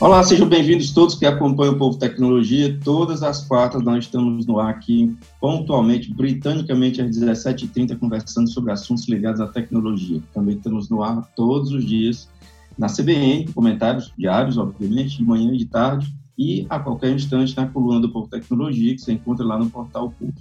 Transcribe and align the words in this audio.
Olá, 0.00 0.22
sejam 0.22 0.48
bem-vindos 0.48 0.92
todos 0.92 1.14
que 1.14 1.26
acompanham 1.26 1.74
o 1.74 1.76
Povo 1.76 1.98
Tecnologia. 1.98 2.74
Todas 2.82 3.22
as 3.22 3.44
quartas 3.46 3.82
nós 3.82 4.06
estamos 4.06 4.46
no 4.46 4.58
ar 4.58 4.70
aqui, 4.70 5.14
pontualmente, 5.38 6.10
britanicamente, 6.14 7.02
às 7.02 7.10
17h30, 7.10 7.98
conversando 7.98 8.48
sobre 8.48 8.72
assuntos 8.72 9.06
ligados 9.06 9.42
à 9.42 9.46
tecnologia. 9.46 10.22
Também 10.32 10.56
estamos 10.56 10.88
no 10.88 11.02
ar 11.02 11.30
todos 11.36 11.70
os 11.70 11.84
dias 11.84 12.30
na 12.78 12.86
CBN, 12.86 13.52
comentários 13.52 14.10
diários, 14.16 14.56
obviamente, 14.56 15.18
de 15.18 15.22
manhã 15.22 15.52
e 15.52 15.58
de 15.58 15.66
tarde, 15.66 16.10
e 16.38 16.66
a 16.70 16.80
qualquer 16.80 17.10
instante 17.10 17.54
na 17.54 17.66
coluna 17.66 18.00
do 18.00 18.08
Povo 18.10 18.26
Tecnologia, 18.26 18.94
que 18.94 19.02
você 19.02 19.12
encontra 19.12 19.44
lá 19.44 19.58
no 19.58 19.68
portal 19.68 20.14
Povo. 20.18 20.32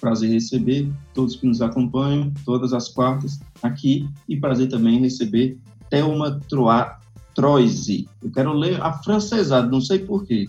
Prazer 0.00 0.28
receber 0.28 0.90
todos 1.14 1.36
que 1.36 1.46
nos 1.46 1.62
acompanham, 1.62 2.32
todas 2.44 2.72
as 2.72 2.88
quartas 2.88 3.38
aqui, 3.62 4.08
e 4.28 4.36
prazer 4.36 4.66
também 4.66 4.98
receber 4.98 5.56
Thelma 5.88 6.40
Troa 6.48 7.03
Troise. 7.34 8.08
Eu 8.22 8.30
quero 8.30 8.52
ler 8.52 8.80
a 8.82 8.92
francesada, 8.92 9.68
não 9.68 9.80
sei 9.80 9.98
porquê. 9.98 10.48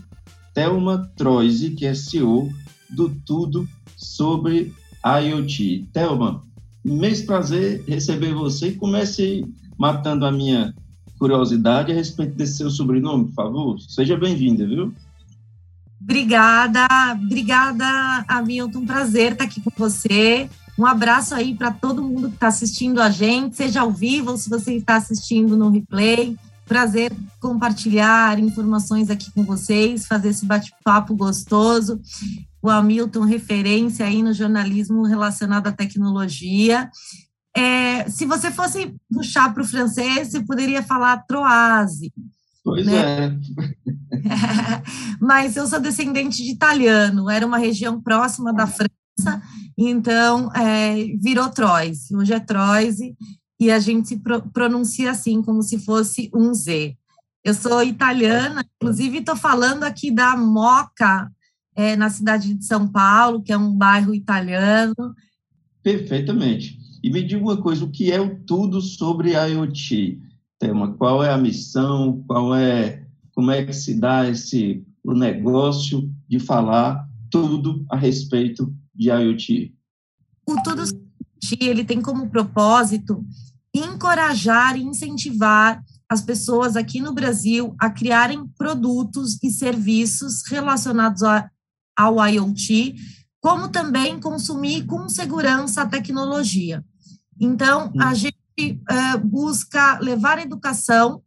Thelma 0.54 1.12
Troise, 1.16 1.72
que 1.72 1.86
é 1.86 1.94
CEO 1.94 2.50
do 2.90 3.10
Tudo 3.26 3.68
sobre 3.98 4.74
IoT. 5.04 5.90
Thelma, 5.92 6.44
imenso 6.84 7.26
prazer 7.26 7.84
receber 7.88 8.34
você 8.34 8.72
comece 8.72 9.46
matando 9.78 10.26
a 10.26 10.32
minha 10.32 10.74
curiosidade 11.20 11.92
a 11.92 11.96
respeito 11.96 12.36
desse 12.36 12.58
seu 12.58 12.70
sobrenome, 12.70 13.26
por 13.26 13.34
favor. 13.34 13.80
Seja 13.80 14.18
bem-vinda, 14.18 14.66
viu? 14.66 14.94
Obrigada, 16.02 16.88
obrigada, 17.14 18.26
Hamilton. 18.28 18.86
Prazer 18.86 19.32
estar 19.32 19.46
aqui 19.46 19.62
com 19.62 19.72
você. 19.76 20.50
Um 20.78 20.86
abraço 20.86 21.34
aí 21.34 21.56
para 21.56 21.72
todo 21.72 22.04
mundo 22.04 22.30
que 22.30 22.36
está 22.36 22.48
assistindo 22.48 23.02
a 23.02 23.10
gente, 23.10 23.56
seja 23.56 23.82
ao 23.82 23.92
vivo 23.92 24.32
ou 24.32 24.38
se 24.38 24.50
você 24.50 24.76
está 24.76 24.98
assistindo 24.98 25.56
no 25.56 25.70
replay. 25.70 26.38
Prazer 26.66 27.12
compartilhar 27.40 28.40
informações 28.40 29.10
aqui 29.10 29.32
com 29.32 29.44
vocês, 29.44 30.08
fazer 30.08 30.30
esse 30.30 30.46
bate-papo 30.46 31.16
gostoso. 31.16 32.02
O 32.62 32.70
Hamilton, 32.70 33.22
referência 33.22 34.06
aí 34.06 34.24
no 34.24 34.34
jornalismo 34.34 35.04
relacionado 35.04 35.68
à 35.68 35.72
tecnologia. 35.72 36.90
É, 37.56 38.10
se 38.10 38.26
você 38.26 38.52
fosse 38.52 38.96
puxar 39.14 39.54
para 39.54 39.64
o 39.64 39.68
francês, 39.68 40.30
você 40.30 40.42
poderia 40.42 40.84
falar 40.84 41.24
troase. 41.28 42.12
Pois 42.64 42.86
né? 42.86 43.28
é. 43.28 43.32
Mas 45.22 45.56
eu 45.56 45.68
sou 45.68 45.80
descendente 45.80 46.44
de 46.44 46.52
italiano, 46.52 47.30
era 47.30 47.46
uma 47.46 47.60
região 47.60 48.02
próxima 48.02 48.52
da 48.52 48.66
França, 48.66 49.42
então 49.78 50.52
é, 50.54 50.96
virou 51.22 51.48
Troise. 51.50 52.16
Hoje 52.16 52.34
é 52.34 52.40
Troise, 52.40 53.16
e 53.60 53.72
a 53.72 53.80
gente 53.80 54.10
se 54.10 54.22
pronuncia 54.54 55.12
assim, 55.12 55.42
como 55.42 55.62
se 55.64 55.80
fosse 55.80 56.30
um 56.34 56.54
Z. 56.54 56.96
Eu 57.44 57.54
sou 57.54 57.84
italiana, 57.84 58.66
inclusive 58.76 59.20
estou 59.20 59.36
falando 59.36 59.84
aqui 59.84 60.12
da 60.12 60.36
Moca, 60.36 61.32
é, 61.76 61.96
na 61.96 62.10
cidade 62.10 62.54
de 62.54 62.66
São 62.66 62.88
Paulo, 62.88 63.42
que 63.42 63.54
é 63.54 63.58
um 63.58 63.72
bairro 63.72 64.14
italiano. 64.16 64.96
Perfeitamente. 65.84 66.80
E 67.04 67.12
me 67.12 67.22
diga 67.22 67.44
uma 67.44 67.62
coisa, 67.62 67.86
o 67.86 67.92
que 67.92 68.12
é 68.12 68.20
o 68.20 68.44
tudo 68.46 68.82
sobre 68.82 69.34
IoT? 69.34 70.20
Tema, 70.58 70.94
qual 70.94 71.24
é 71.24 71.32
a 71.32 71.38
missão, 71.38 72.24
qual 72.26 72.56
é, 72.56 73.06
como 73.34 73.52
é 73.52 73.64
que 73.64 73.74
se 73.74 73.94
dá 73.94 74.28
esse 74.28 74.84
o 75.04 75.14
negócio 75.14 76.12
de 76.28 76.40
falar 76.40 77.08
tudo 77.30 77.86
a 77.92 77.96
respeito 77.96 78.74
de 78.94 79.10
IoT? 79.10 79.76
O 80.48 80.64
tudo 80.64 80.84
ele 81.60 81.84
tem 81.84 82.02
como 82.02 82.30
propósito 82.30 83.26
encorajar 83.74 84.78
e 84.78 84.84
incentivar 84.84 85.84
as 86.08 86.22
pessoas 86.22 86.76
aqui 86.76 87.02
no 87.02 87.14
Brasil 87.14 87.76
a 87.80 87.90
criarem 87.90 88.48
produtos 88.58 89.38
e 89.44 89.50
serviços 89.50 90.44
relacionados 90.48 91.24
a, 91.24 91.50
ao 91.96 92.26
IoT, 92.26 92.96
como 93.42 93.70
também 93.70 94.20
consumir 94.20 94.86
com 94.86 95.10
segurança 95.10 95.82
a 95.82 95.86
tecnologia. 95.86 96.84
Então, 97.40 97.92
a 98.00 98.14
gente 98.14 98.36
uh, 98.62 99.20
busca 99.20 100.00
levar 100.00 100.40
educação, 100.40 101.22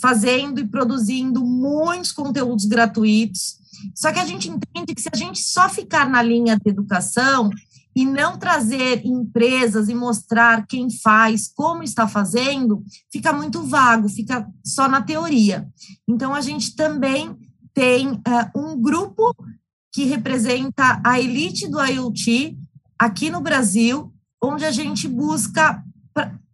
fazendo 0.00 0.60
e 0.60 0.66
produzindo 0.66 1.44
muitos 1.44 2.12
conteúdos 2.12 2.64
gratuitos. 2.64 3.58
Só 3.94 4.12
que 4.12 4.18
a 4.18 4.24
gente 4.24 4.48
entende 4.48 4.94
que 4.94 5.02
se 5.02 5.10
a 5.12 5.16
gente 5.16 5.40
só 5.42 5.68
ficar 5.68 6.08
na 6.08 6.22
linha 6.22 6.56
de 6.56 6.70
educação, 6.70 7.50
e 7.94 8.04
não 8.04 8.38
trazer 8.38 9.04
empresas 9.04 9.88
e 9.88 9.94
mostrar 9.94 10.66
quem 10.66 10.88
faz, 10.90 11.50
como 11.54 11.82
está 11.82 12.06
fazendo, 12.06 12.82
fica 13.10 13.32
muito 13.32 13.62
vago, 13.62 14.08
fica 14.08 14.46
só 14.64 14.88
na 14.88 15.02
teoria. 15.02 15.68
Então, 16.06 16.34
a 16.34 16.40
gente 16.40 16.76
também 16.76 17.36
tem 17.74 18.08
uh, 18.08 18.20
um 18.54 18.80
grupo 18.80 19.34
que 19.92 20.04
representa 20.04 21.00
a 21.04 21.18
elite 21.18 21.68
do 21.68 21.84
IoT 21.84 22.56
aqui 22.98 23.30
no 23.30 23.40
Brasil, 23.40 24.12
onde 24.42 24.64
a 24.64 24.70
gente 24.70 25.08
busca, 25.08 25.82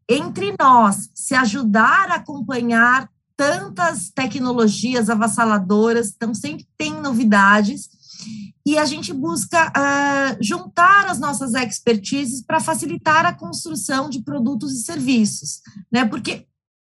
entre 0.08 0.54
nós, 0.58 1.10
se 1.14 1.34
ajudar 1.34 2.10
a 2.10 2.16
acompanhar 2.16 3.08
tantas 3.36 4.10
tecnologias 4.10 5.10
avassaladoras, 5.10 6.12
então 6.14 6.34
sempre 6.34 6.66
tem 6.76 7.00
novidades, 7.00 7.88
e 8.66 8.78
a 8.78 8.86
gente 8.86 9.12
busca 9.12 9.68
uh, 9.68 10.36
juntar 10.42 11.06
as 11.08 11.18
nossas 11.20 11.52
expertises 11.54 12.42
para 12.42 12.60
facilitar 12.60 13.26
a 13.26 13.34
construção 13.34 14.08
de 14.08 14.22
produtos 14.22 14.72
e 14.72 14.82
serviços, 14.82 15.60
né? 15.92 16.04
Porque 16.04 16.46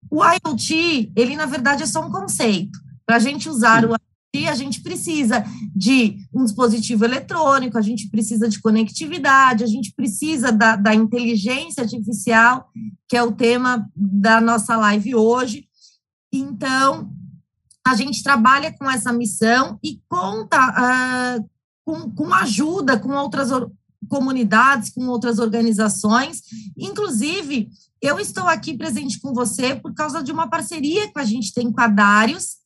o 0.09 0.23
IoT, 0.23 1.11
ele 1.15 1.35
na 1.35 1.45
verdade 1.45 1.83
é 1.83 1.85
só 1.85 2.05
um 2.05 2.11
conceito. 2.11 2.79
Para 3.05 3.17
a 3.17 3.19
gente 3.19 3.47
usar 3.47 3.85
o 3.85 3.89
IoT, 3.89 4.47
a 4.47 4.55
gente 4.55 4.81
precisa 4.81 5.45
de 5.75 6.17
um 6.33 6.43
dispositivo 6.43 7.05
eletrônico, 7.05 7.77
a 7.77 7.81
gente 7.81 8.09
precisa 8.09 8.49
de 8.49 8.59
conectividade, 8.59 9.63
a 9.63 9.67
gente 9.67 9.93
precisa 9.93 10.51
da, 10.51 10.75
da 10.75 10.95
inteligência 10.95 11.83
artificial, 11.83 12.67
que 13.07 13.15
é 13.15 13.21
o 13.21 13.31
tema 13.31 13.87
da 13.95 14.41
nossa 14.41 14.75
live 14.75 15.13
hoje. 15.13 15.67
Então, 16.33 17.11
a 17.85 17.95
gente 17.95 18.23
trabalha 18.23 18.71
com 18.71 18.89
essa 18.89 19.11
missão 19.13 19.79
e 19.83 19.99
conta 20.07 20.57
uh, 21.37 21.49
com, 21.89 22.11
com 22.11 22.31
ajuda 22.35 22.99
com 22.99 23.09
outras 23.13 23.49
comunidades, 24.07 24.91
com 24.91 25.07
outras 25.07 25.39
organizações. 25.39 26.43
Inclusive, 26.77 27.67
eu 27.99 28.19
estou 28.19 28.47
aqui 28.47 28.77
presente 28.77 29.19
com 29.19 29.33
você 29.33 29.75
por 29.75 29.93
causa 29.95 30.21
de 30.21 30.31
uma 30.31 30.47
parceria 30.47 31.11
que 31.11 31.19
a 31.19 31.25
gente 31.25 31.51
tem 31.51 31.71
com 31.71 31.81
a 31.81 31.87
Darius, 31.87 32.59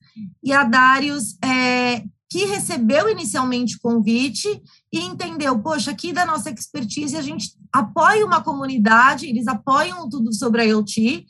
e 0.44 0.52
a 0.52 0.64
Darius 0.64 1.38
é, 1.44 2.04
que 2.30 2.46
recebeu 2.46 3.10
inicialmente 3.10 3.78
o 3.78 3.80
convite 3.82 4.62
e 4.92 5.00
entendeu, 5.00 5.58
poxa, 5.60 5.92
aqui 5.92 6.12
da 6.12 6.26
nossa 6.26 6.52
expertise 6.52 7.16
a 7.16 7.22
gente 7.22 7.56
apoia 7.72 8.26
uma 8.26 8.44
comunidade, 8.44 9.26
eles 9.26 9.48
apoiam 9.48 10.08
tudo 10.08 10.32
sobre 10.34 10.62
a 10.62 10.66
IoT, 10.66 11.26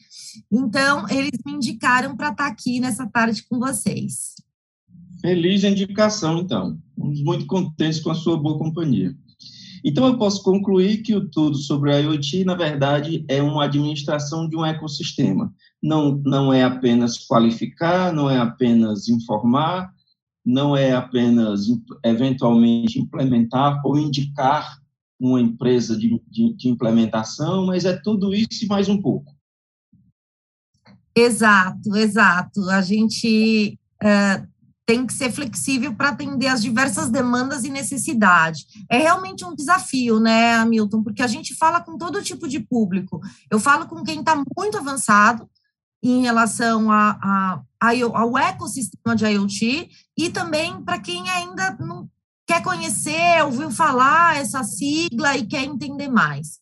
então 0.52 1.08
eles 1.10 1.40
me 1.46 1.54
indicaram 1.54 2.18
para 2.18 2.30
estar 2.30 2.48
aqui 2.48 2.80
nessa 2.80 3.08
tarde 3.08 3.44
com 3.48 3.60
vocês. 3.60 4.34
Feliz 5.24 5.64
indicação, 5.64 6.40
então. 6.40 6.78
Estamos 6.90 7.24
muito 7.24 7.46
contentes 7.46 8.02
com 8.02 8.12
a 8.12 8.16
sua 8.16 8.36
boa 8.36 8.58
companhia. 8.58 9.16
Então, 9.82 10.06
eu 10.06 10.18
posso 10.18 10.44
concluir 10.44 11.02
que 11.02 11.16
o 11.16 11.30
tudo 11.30 11.56
sobre 11.56 11.94
a 11.94 11.98
IoT, 11.98 12.44
na 12.44 12.56
verdade, 12.56 13.24
é 13.30 13.42
uma 13.42 13.64
administração 13.64 14.50
de 14.50 14.58
um 14.58 14.66
ecossistema. 14.66 15.54
Não, 15.82 16.22
não 16.26 16.52
é 16.52 16.64
apenas 16.64 17.18
qualificar, 17.26 18.12
não 18.12 18.30
é 18.30 18.38
apenas 18.38 19.08
informar, 19.08 19.94
não 20.46 20.76
é 20.76 20.92
apenas, 20.92 21.68
eventualmente, 22.04 23.00
implementar 23.00 23.82
ou 23.86 23.98
indicar 23.98 24.78
uma 25.18 25.40
empresa 25.40 25.98
de, 25.98 26.22
de, 26.30 26.54
de 26.54 26.68
implementação, 26.68 27.66
mas 27.66 27.86
é 27.86 27.96
tudo 27.96 28.34
isso 28.34 28.66
e 28.66 28.68
mais 28.68 28.90
um 28.90 29.02
pouco. 29.02 29.34
Exato, 31.16 31.96
exato. 31.96 32.70
A 32.70 32.82
gente 32.82 33.80
uh, 34.04 34.53
tem 34.86 35.06
que 35.06 35.14
ser 35.14 35.32
flexível 35.32 35.94
para 35.96 36.10
atender 36.10 36.48
as 36.48 36.62
diversas 36.62 37.10
demandas 37.10 37.64
e 37.64 37.70
necessidades. 37.70 38.66
É 38.90 38.98
realmente 38.98 39.46
um 39.46 39.56
desafio, 39.56 40.20
né, 40.20 40.56
Hamilton? 40.56 41.04
Porque 41.04 41.22
a 41.22 41.28
gente 41.28 41.56
fala 41.56 41.80
com 41.80 41.98
todo 41.98 42.22
tipo 42.22 42.48
de 42.48 42.60
público. 42.60 43.22
Eu 43.50 43.60
falo 43.60 43.88
com 43.88 44.04
quem 44.04 44.20
está 44.20 44.36
muito 44.36 44.78
avançado 44.78 45.50
em 46.02 46.22
relação 46.22 46.92
a, 46.92 47.18
a, 47.22 47.62
a, 47.80 47.92
ao 48.14 48.38
ecossistema 48.38 49.16
de 49.16 49.26
IoT 49.26 49.90
e 50.18 50.30
também 50.30 50.84
para 50.84 51.00
quem 51.00 51.30
ainda 51.30 51.78
não 51.80 52.10
quer 52.46 52.62
conhecer, 52.62 53.42
ouviu 53.46 53.72
falar 53.72 54.36
essa 54.36 54.64
sigla 54.64 55.38
e 55.38 55.46
quer 55.46 55.64
entender 55.64 56.10
mais. 56.10 56.60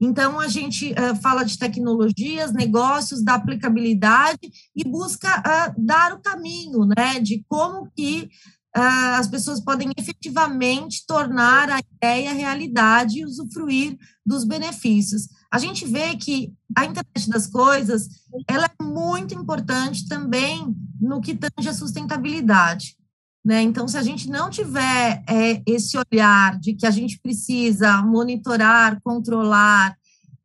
Então, 0.00 0.40
a 0.40 0.48
gente 0.48 0.92
uh, 0.92 1.14
fala 1.20 1.44
de 1.44 1.58
tecnologias, 1.58 2.52
negócios, 2.52 3.22
da 3.22 3.34
aplicabilidade 3.34 4.50
e 4.74 4.84
busca 4.84 5.28
uh, 5.40 5.74
dar 5.76 6.12
o 6.12 6.20
caminho, 6.20 6.86
né, 6.96 7.20
de 7.20 7.44
como 7.48 7.90
que 7.94 8.28
uh, 8.76 9.18
as 9.18 9.28
pessoas 9.28 9.60
podem 9.60 9.90
efetivamente 9.96 11.04
tornar 11.06 11.70
a 11.70 11.80
ideia 11.80 12.32
realidade 12.32 13.20
e 13.20 13.24
usufruir 13.24 13.96
dos 14.24 14.44
benefícios. 14.44 15.28
A 15.50 15.58
gente 15.58 15.84
vê 15.84 16.16
que 16.16 16.52
a 16.76 16.84
internet 16.84 17.28
das 17.28 17.46
coisas, 17.46 18.08
ela 18.48 18.66
é 18.66 18.82
muito 18.82 19.34
importante 19.34 20.08
também 20.08 20.74
no 21.00 21.20
que 21.20 21.34
tange 21.34 21.68
a 21.68 21.74
sustentabilidade. 21.74 22.96
Né? 23.44 23.62
Então, 23.62 23.88
se 23.88 23.98
a 23.98 24.02
gente 24.02 24.28
não 24.30 24.48
tiver 24.48 25.24
é, 25.28 25.62
esse 25.66 25.98
olhar 25.98 26.58
de 26.60 26.74
que 26.74 26.86
a 26.86 26.90
gente 26.90 27.18
precisa 27.18 28.00
monitorar, 28.02 29.00
controlar 29.02 29.96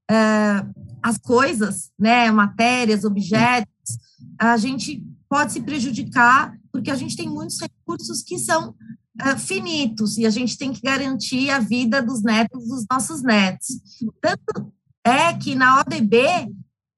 é, 0.10 0.66
as 1.02 1.18
coisas, 1.18 1.92
né, 1.98 2.32
matérias, 2.32 3.04
objetos, 3.04 4.00
a 4.40 4.58
gente 4.58 5.06
pode 5.30 5.54
se 5.54 5.62
prejudicar, 5.62 6.58
porque 6.72 6.90
a 6.90 6.96
gente 6.96 7.16
tem 7.16 7.30
muitos 7.30 7.60
recursos 7.60 8.24
que 8.24 8.40
são 8.40 8.74
é, 9.22 9.38
finitos 9.38 10.18
e 10.18 10.26
a 10.26 10.30
gente 10.32 10.58
tem 10.58 10.74
que 10.74 10.82
garantir 10.82 11.52
a 11.52 11.60
vida 11.60 12.02
dos 12.02 12.24
netos 12.24 12.68
dos 12.68 12.86
nossos 12.90 13.22
netos. 13.22 13.68
Tanto 14.20 14.74
é 15.06 15.34
que 15.34 15.54
na 15.54 15.82
ODB, 15.82 16.20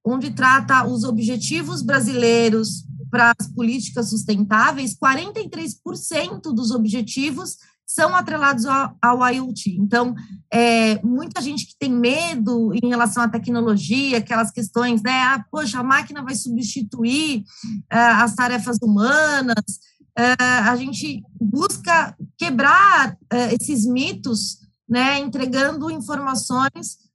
onde 0.05 0.31
trata 0.31 0.87
os 0.87 1.03
objetivos 1.03 1.81
brasileiros 1.81 2.85
para 3.09 3.33
as 3.39 3.47
políticas 3.47 4.09
sustentáveis, 4.09 4.95
43% 4.95 6.53
dos 6.53 6.71
objetivos 6.71 7.57
são 7.89 8.15
atrelados 8.15 8.67
ao, 8.67 8.95
ao 9.01 9.33
IoT. 9.33 9.77
Então, 9.79 10.13
é, 10.53 11.01
muita 11.03 11.41
gente 11.41 11.65
que 11.65 11.75
tem 11.77 11.91
medo 11.91 12.71
em 12.71 12.87
relação 12.87 13.23
à 13.23 13.27
tecnologia, 13.27 14.19
aquelas 14.19 14.51
questões, 14.51 15.01
né? 15.01 15.23
Ah, 15.23 15.43
poxa, 15.49 15.79
a 15.79 15.83
máquina 15.83 16.21
vai 16.21 16.35
substituir 16.35 17.43
é, 17.91 17.97
as 17.97 18.35
tarefas 18.35 18.77
humanas. 18.79 19.79
É, 20.15 20.33
a 20.43 20.75
gente 20.75 21.23
busca 21.41 22.15
quebrar 22.37 23.17
é, 23.31 23.55
esses 23.55 23.87
mitos, 23.87 24.59
né? 24.87 25.17
Entregando 25.19 25.89
informações 25.89 27.08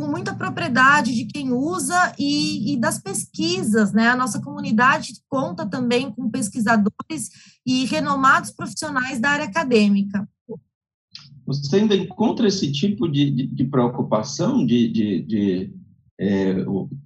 com 0.00 0.08
muita 0.08 0.34
propriedade 0.34 1.14
de 1.14 1.26
quem 1.26 1.52
usa 1.52 2.14
e, 2.18 2.72
e, 2.72 2.76
das 2.78 2.98
pesquisas, 2.98 3.92
né? 3.92 4.08
A 4.08 4.16
nossa 4.16 4.40
comunidade 4.40 5.12
conta 5.28 5.66
também 5.66 6.10
com 6.10 6.30
pesquisadores 6.30 7.30
e 7.66 7.84
renomados 7.84 8.50
profissionais 8.50 9.20
da 9.20 9.28
área 9.28 9.44
acadêmica. 9.44 10.26
Você 11.46 11.76
ainda 11.76 11.94
encontra 11.94 12.48
esse 12.48 12.72
tipo 12.72 13.06
de, 13.06 13.30
de, 13.30 13.46
de 13.46 13.64
preocupação, 13.64 14.64
de, 14.64 14.88
de 14.88 15.74
é, 16.18 16.54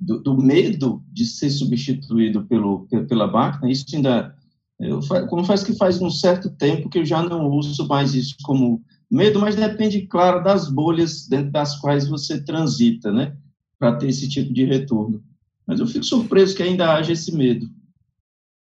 do, 0.00 0.20
do, 0.20 0.36
medo 0.36 1.02
de 1.12 1.24
ser 1.24 1.50
substituído 1.50 2.44
pelo, 2.44 2.86
pela 3.08 3.26
máquina? 3.26 3.70
Isso 3.70 3.86
ainda, 3.94 4.36
eu 4.78 5.00
confesso 5.28 5.64
que 5.64 5.76
faz 5.76 6.00
um 6.00 6.10
certo 6.10 6.50
tempo 6.50 6.88
que 6.88 6.98
eu 6.98 7.04
já 7.04 7.22
não 7.22 7.48
uso 7.48 7.86
mais 7.88 8.14
isso 8.14 8.36
como 8.42 8.82
Medo, 9.14 9.38
mas 9.38 9.54
depende, 9.54 10.08
claro, 10.08 10.42
das 10.42 10.68
bolhas 10.68 11.28
dentro 11.28 11.52
das 11.52 11.78
quais 11.78 12.08
você 12.08 12.42
transita, 12.42 13.12
né? 13.12 13.36
Para 13.78 13.94
ter 13.96 14.08
esse 14.08 14.28
tipo 14.28 14.52
de 14.52 14.64
retorno. 14.64 15.22
Mas 15.64 15.78
eu 15.78 15.86
fico 15.86 16.04
surpreso 16.04 16.56
que 16.56 16.64
ainda 16.64 16.92
haja 16.92 17.12
esse 17.12 17.32
medo. 17.32 17.70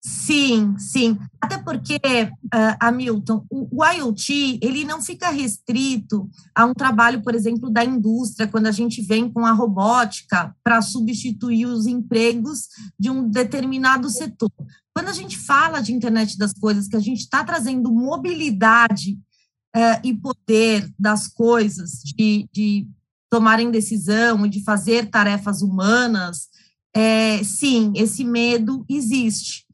Sim, 0.05 0.77
sim. 0.77 1.17
Até 1.41 1.57
porque, 1.57 1.95
uh, 1.95 2.77
Hamilton, 2.79 3.44
o, 3.50 3.79
o 3.79 3.83
IoT, 3.83 4.59
ele 4.61 4.83
não 4.83 5.01
fica 5.01 5.31
restrito 5.31 6.29
a 6.53 6.65
um 6.65 6.73
trabalho, 6.73 7.23
por 7.23 7.33
exemplo, 7.33 7.71
da 7.71 7.83
indústria, 7.83 8.47
quando 8.47 8.67
a 8.67 8.71
gente 8.71 9.01
vem 9.01 9.31
com 9.31 9.45
a 9.45 9.53
robótica 9.53 10.55
para 10.63 10.83
substituir 10.83 11.65
os 11.65 11.88
empregos 11.88 12.67
de 13.00 13.09
um 13.09 13.27
determinado 13.27 14.07
setor. 14.07 14.51
Quando 14.94 15.07
a 15.07 15.13
gente 15.13 15.35
fala 15.35 15.79
de 15.79 15.94
internet 15.94 16.38
das 16.38 16.53
coisas, 16.53 16.88
que 16.88 16.95
a 16.97 17.01
gente 17.01 17.21
está 17.21 17.44
trazendo 17.44 17.91
mobilidade 17.91 19.17
uh, 19.75 20.00
e 20.04 20.14
poder 20.14 20.92
das 20.98 21.28
coisas, 21.28 22.02
de, 22.04 22.48
de 22.52 22.88
tomarem 23.30 23.72
decisão 23.72 24.46
e 24.46 24.50
de 24.50 24.64
fazer 24.64 25.10
tarefas 25.10 25.62
humanas, 25.62 26.50
é, 26.96 27.44
sim, 27.44 27.92
esse 27.96 28.24
medo 28.24 28.86
existe. 28.88 29.66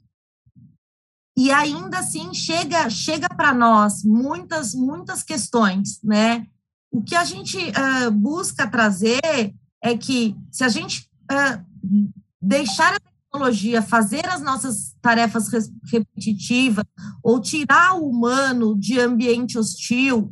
E 1.38 1.52
ainda 1.52 2.00
assim 2.00 2.34
chega 2.34 2.90
chega 2.90 3.28
para 3.30 3.54
nós 3.54 4.04
muitas 4.04 4.74
muitas 4.74 5.24
questões, 5.24 6.02
né? 6.04 6.46
O 6.92 7.02
que 7.02 7.16
a 7.16 7.24
gente 7.24 7.58
uh, 7.58 8.12
busca 8.12 8.68
trazer 8.68 9.54
é 9.82 9.98
que 9.98 10.36
se 10.52 10.64
a 10.64 10.70
gente 10.70 11.10
uh, 11.32 12.12
deixar 12.42 13.00
tecnologia 13.30 13.82
fazer 13.82 14.26
as 14.28 14.42
nossas 14.42 14.96
tarefas 15.02 15.48
repetitivas 15.92 16.84
ou 17.24 17.40
tirar 17.40 17.96
o 17.96 18.10
humano 18.10 18.78
de 18.78 19.00
ambiente 19.00 19.58
hostil 19.58 20.32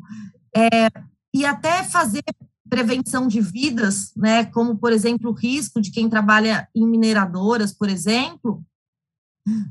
é, 0.56 0.90
e 1.34 1.46
até 1.46 1.84
fazer 1.84 2.24
prevenção 2.68 3.28
de 3.28 3.40
vidas, 3.40 4.12
né, 4.16 4.46
como 4.46 4.78
por 4.78 4.92
exemplo 4.92 5.32
o 5.32 5.34
risco 5.34 5.80
de 5.80 5.92
quem 5.92 6.10
trabalha 6.10 6.68
em 6.76 6.86
mineradoras, 6.86 7.72
por 7.72 7.88
exemplo, 7.88 8.64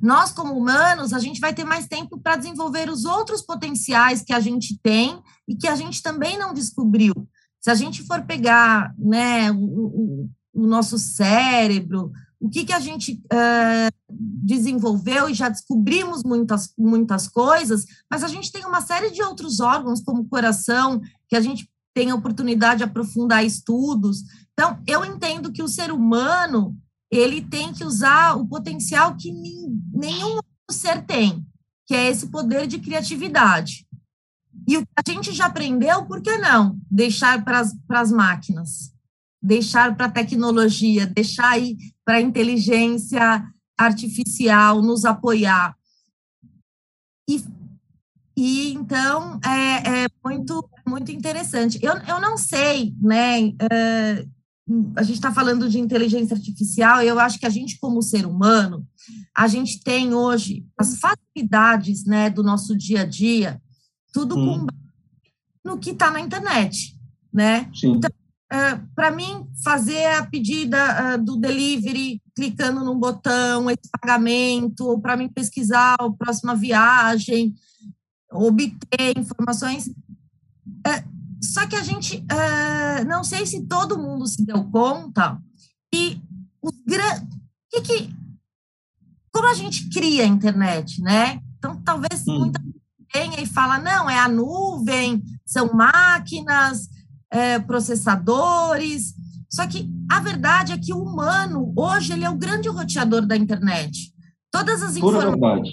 nós 0.00 0.32
como 0.32 0.56
humanos 0.56 1.12
a 1.12 1.18
gente 1.18 1.40
vai 1.40 1.52
ter 1.52 1.64
mais 1.64 1.86
tempo 1.86 2.18
para 2.18 2.36
desenvolver 2.36 2.88
os 2.88 3.04
outros 3.04 3.42
potenciais 3.42 4.22
que 4.22 4.32
a 4.32 4.40
gente 4.40 4.78
tem 4.82 5.20
e 5.46 5.54
que 5.54 5.68
a 5.68 5.74
gente 5.74 6.02
também 6.02 6.38
não 6.38 6.54
descobriu. 6.54 7.12
Se 7.60 7.70
a 7.70 7.74
gente 7.74 8.02
for 8.04 8.22
pegar, 8.22 8.94
né, 8.96 9.50
o, 9.50 9.56
o, 9.56 10.30
o 10.54 10.66
nosso 10.66 10.98
cérebro, 10.98 12.10
o 12.40 12.50
que, 12.50 12.64
que 12.64 12.72
a 12.72 12.80
gente 12.80 13.22
uh, 13.32 14.14
desenvolveu 14.44 15.28
e 15.28 15.34
já 15.34 15.48
descobrimos 15.48 16.22
muitas, 16.22 16.72
muitas 16.78 17.28
coisas, 17.28 17.84
mas 18.10 18.22
a 18.22 18.28
gente 18.28 18.52
tem 18.52 18.64
uma 18.64 18.80
série 18.80 19.10
de 19.10 19.22
outros 19.22 19.60
órgãos, 19.60 20.02
como 20.02 20.22
o 20.22 20.28
coração, 20.28 21.00
que 21.28 21.36
a 21.36 21.40
gente 21.40 21.70
tem 21.94 22.10
a 22.10 22.14
oportunidade 22.14 22.78
de 22.78 22.84
aprofundar 22.84 23.44
estudos. 23.44 24.22
Então, 24.52 24.78
eu 24.86 25.04
entendo 25.04 25.50
que 25.50 25.62
o 25.62 25.68
ser 25.68 25.90
humano 25.90 26.76
ele 27.10 27.40
tem 27.40 27.72
que 27.72 27.84
usar 27.84 28.36
o 28.36 28.46
potencial 28.46 29.16
que 29.16 29.32
nenhum 29.32 30.36
outro 30.36 30.44
ser 30.70 31.04
tem, 31.06 31.46
que 31.86 31.94
é 31.94 32.10
esse 32.10 32.26
poder 32.26 32.66
de 32.66 32.78
criatividade. 32.78 33.86
E 34.68 34.76
o 34.76 34.82
que 34.82 34.92
a 34.96 35.10
gente 35.10 35.32
já 35.32 35.46
aprendeu, 35.46 36.04
por 36.06 36.20
que 36.20 36.36
não 36.38 36.78
deixar 36.90 37.42
para 37.44 37.62
as 37.90 38.10
máquinas? 38.10 38.92
Deixar 39.46 39.96
para 39.96 40.06
a 40.06 40.10
tecnologia, 40.10 41.06
deixar 41.06 41.50
aí 41.50 41.76
para 42.04 42.16
a 42.16 42.20
inteligência 42.20 43.46
artificial 43.78 44.82
nos 44.82 45.04
apoiar. 45.04 45.76
E, 47.30 47.44
e 48.36 48.72
então 48.72 49.38
é, 49.44 50.04
é, 50.04 50.06
muito, 50.24 50.68
muito 50.84 51.12
interessante. 51.12 51.78
Eu, 51.80 51.94
eu 52.08 52.20
não 52.20 52.36
sei, 52.36 52.92
né? 53.00 53.40
Uh, 53.50 54.36
a 54.96 55.02
gente 55.04 55.14
está 55.14 55.32
falando 55.32 55.68
de 55.68 55.78
inteligência 55.78 56.34
artificial, 56.34 57.00
eu 57.00 57.20
acho 57.20 57.38
que 57.38 57.46
a 57.46 57.50
gente, 57.50 57.78
como 57.78 58.02
ser 58.02 58.26
humano, 58.26 58.84
a 59.36 59.46
gente 59.46 59.80
tem 59.80 60.12
hoje 60.12 60.66
as 60.76 60.98
facilidades 60.98 62.04
né, 62.04 62.28
do 62.28 62.42
nosso 62.42 62.76
dia 62.76 63.02
a 63.02 63.04
dia, 63.04 63.62
tudo 64.12 64.36
hum. 64.36 64.66
com 64.66 65.70
no 65.70 65.78
que 65.78 65.90
está 65.90 66.10
na 66.10 66.20
internet, 66.20 66.98
né? 67.32 67.70
Sim. 67.72 67.92
Então, 67.92 68.10
é, 68.50 68.76
para 68.94 69.10
mim, 69.10 69.46
fazer 69.64 70.06
a 70.06 70.24
pedida 70.24 71.16
uh, 71.16 71.24
do 71.24 71.36
delivery, 71.36 72.22
clicando 72.34 72.84
num 72.84 72.98
botão, 72.98 73.68
esse 73.68 73.90
pagamento, 74.00 74.86
ou 74.86 75.00
para 75.00 75.16
mim 75.16 75.28
pesquisar 75.28 75.96
a 75.98 76.10
próxima 76.10 76.54
viagem, 76.54 77.54
obter 78.30 79.18
informações. 79.18 79.88
É, 80.86 81.04
só 81.42 81.66
que 81.66 81.74
a 81.74 81.82
gente, 81.82 82.18
uh, 82.18 83.04
não 83.08 83.24
sei 83.24 83.44
se 83.46 83.66
todo 83.66 83.98
mundo 83.98 84.26
se 84.28 84.44
deu 84.44 84.62
conta 84.70 85.40
que 85.92 86.20
os 86.62 86.74
que, 87.70 87.80
que 87.80 88.16
como 89.32 89.48
a 89.48 89.54
gente 89.54 89.88
cria 89.90 90.22
a 90.22 90.26
internet, 90.26 91.02
né? 91.02 91.40
Então, 91.58 91.80
talvez 91.82 92.26
hum. 92.26 92.38
muita 92.38 92.62
gente 92.62 92.80
venha 93.12 93.40
e 93.40 93.46
fala, 93.46 93.78
não, 93.78 94.08
é 94.08 94.18
a 94.18 94.28
nuvem, 94.28 95.22
são 95.44 95.72
máquinas, 95.74 96.88
é, 97.30 97.58
processadores. 97.58 99.14
Só 99.48 99.66
que 99.66 99.90
a 100.10 100.20
verdade 100.20 100.72
é 100.72 100.78
que 100.78 100.92
o 100.92 101.02
humano, 101.02 101.72
hoje, 101.76 102.12
ele 102.12 102.24
é 102.24 102.30
o 102.30 102.36
grande 102.36 102.68
roteador 102.68 103.26
da 103.26 103.36
internet. 103.36 104.12
Todas 104.50 104.82
as 104.82 104.96
informações 104.96 105.70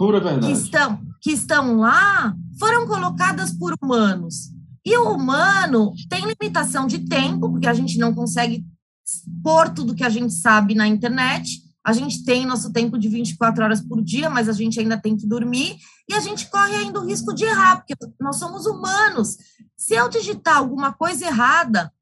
Pura 0.00 0.18
verdade. 0.18 0.46
Que, 0.46 0.52
estão, 0.52 1.00
que 1.20 1.30
estão 1.30 1.76
lá 1.76 2.34
foram 2.58 2.86
colocadas 2.86 3.52
por 3.52 3.74
humanos. 3.82 4.50
E 4.82 4.96
o 4.96 5.12
humano 5.12 5.92
tem 6.08 6.24
limitação 6.24 6.86
de 6.86 7.00
tempo, 7.00 7.50
porque 7.50 7.66
a 7.66 7.74
gente 7.74 7.98
não 7.98 8.14
consegue 8.14 8.64
pôr 9.42 9.68
tudo 9.68 9.94
que 9.94 10.02
a 10.02 10.08
gente 10.08 10.32
sabe 10.32 10.74
na 10.74 10.88
internet. 10.88 11.62
A 11.90 11.92
gente 11.92 12.24
tem 12.24 12.46
nosso 12.46 12.72
tempo 12.72 12.96
de 12.96 13.08
24 13.08 13.64
horas 13.64 13.80
por 13.80 14.00
dia, 14.00 14.30
mas 14.30 14.48
a 14.48 14.52
gente 14.52 14.78
ainda 14.78 14.96
tem 14.96 15.16
que 15.16 15.26
dormir 15.26 15.76
e 16.08 16.14
a 16.14 16.20
gente 16.20 16.48
corre 16.48 16.76
ainda 16.76 17.00
o 17.00 17.04
risco 17.04 17.34
de 17.34 17.42
errar, 17.42 17.78
porque 17.78 17.96
nós 18.20 18.36
somos 18.36 18.64
humanos. 18.64 19.36
Se 19.76 19.94
eu 19.94 20.08
digitar 20.08 20.58
alguma 20.58 20.92
coisa 20.92 21.26
errada 21.26 21.92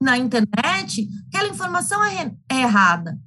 na 0.00 0.16
internet, 0.16 1.06
aquela 1.28 1.50
informação 1.50 2.02
é, 2.02 2.34
é 2.50 2.62
errada. 2.62 3.18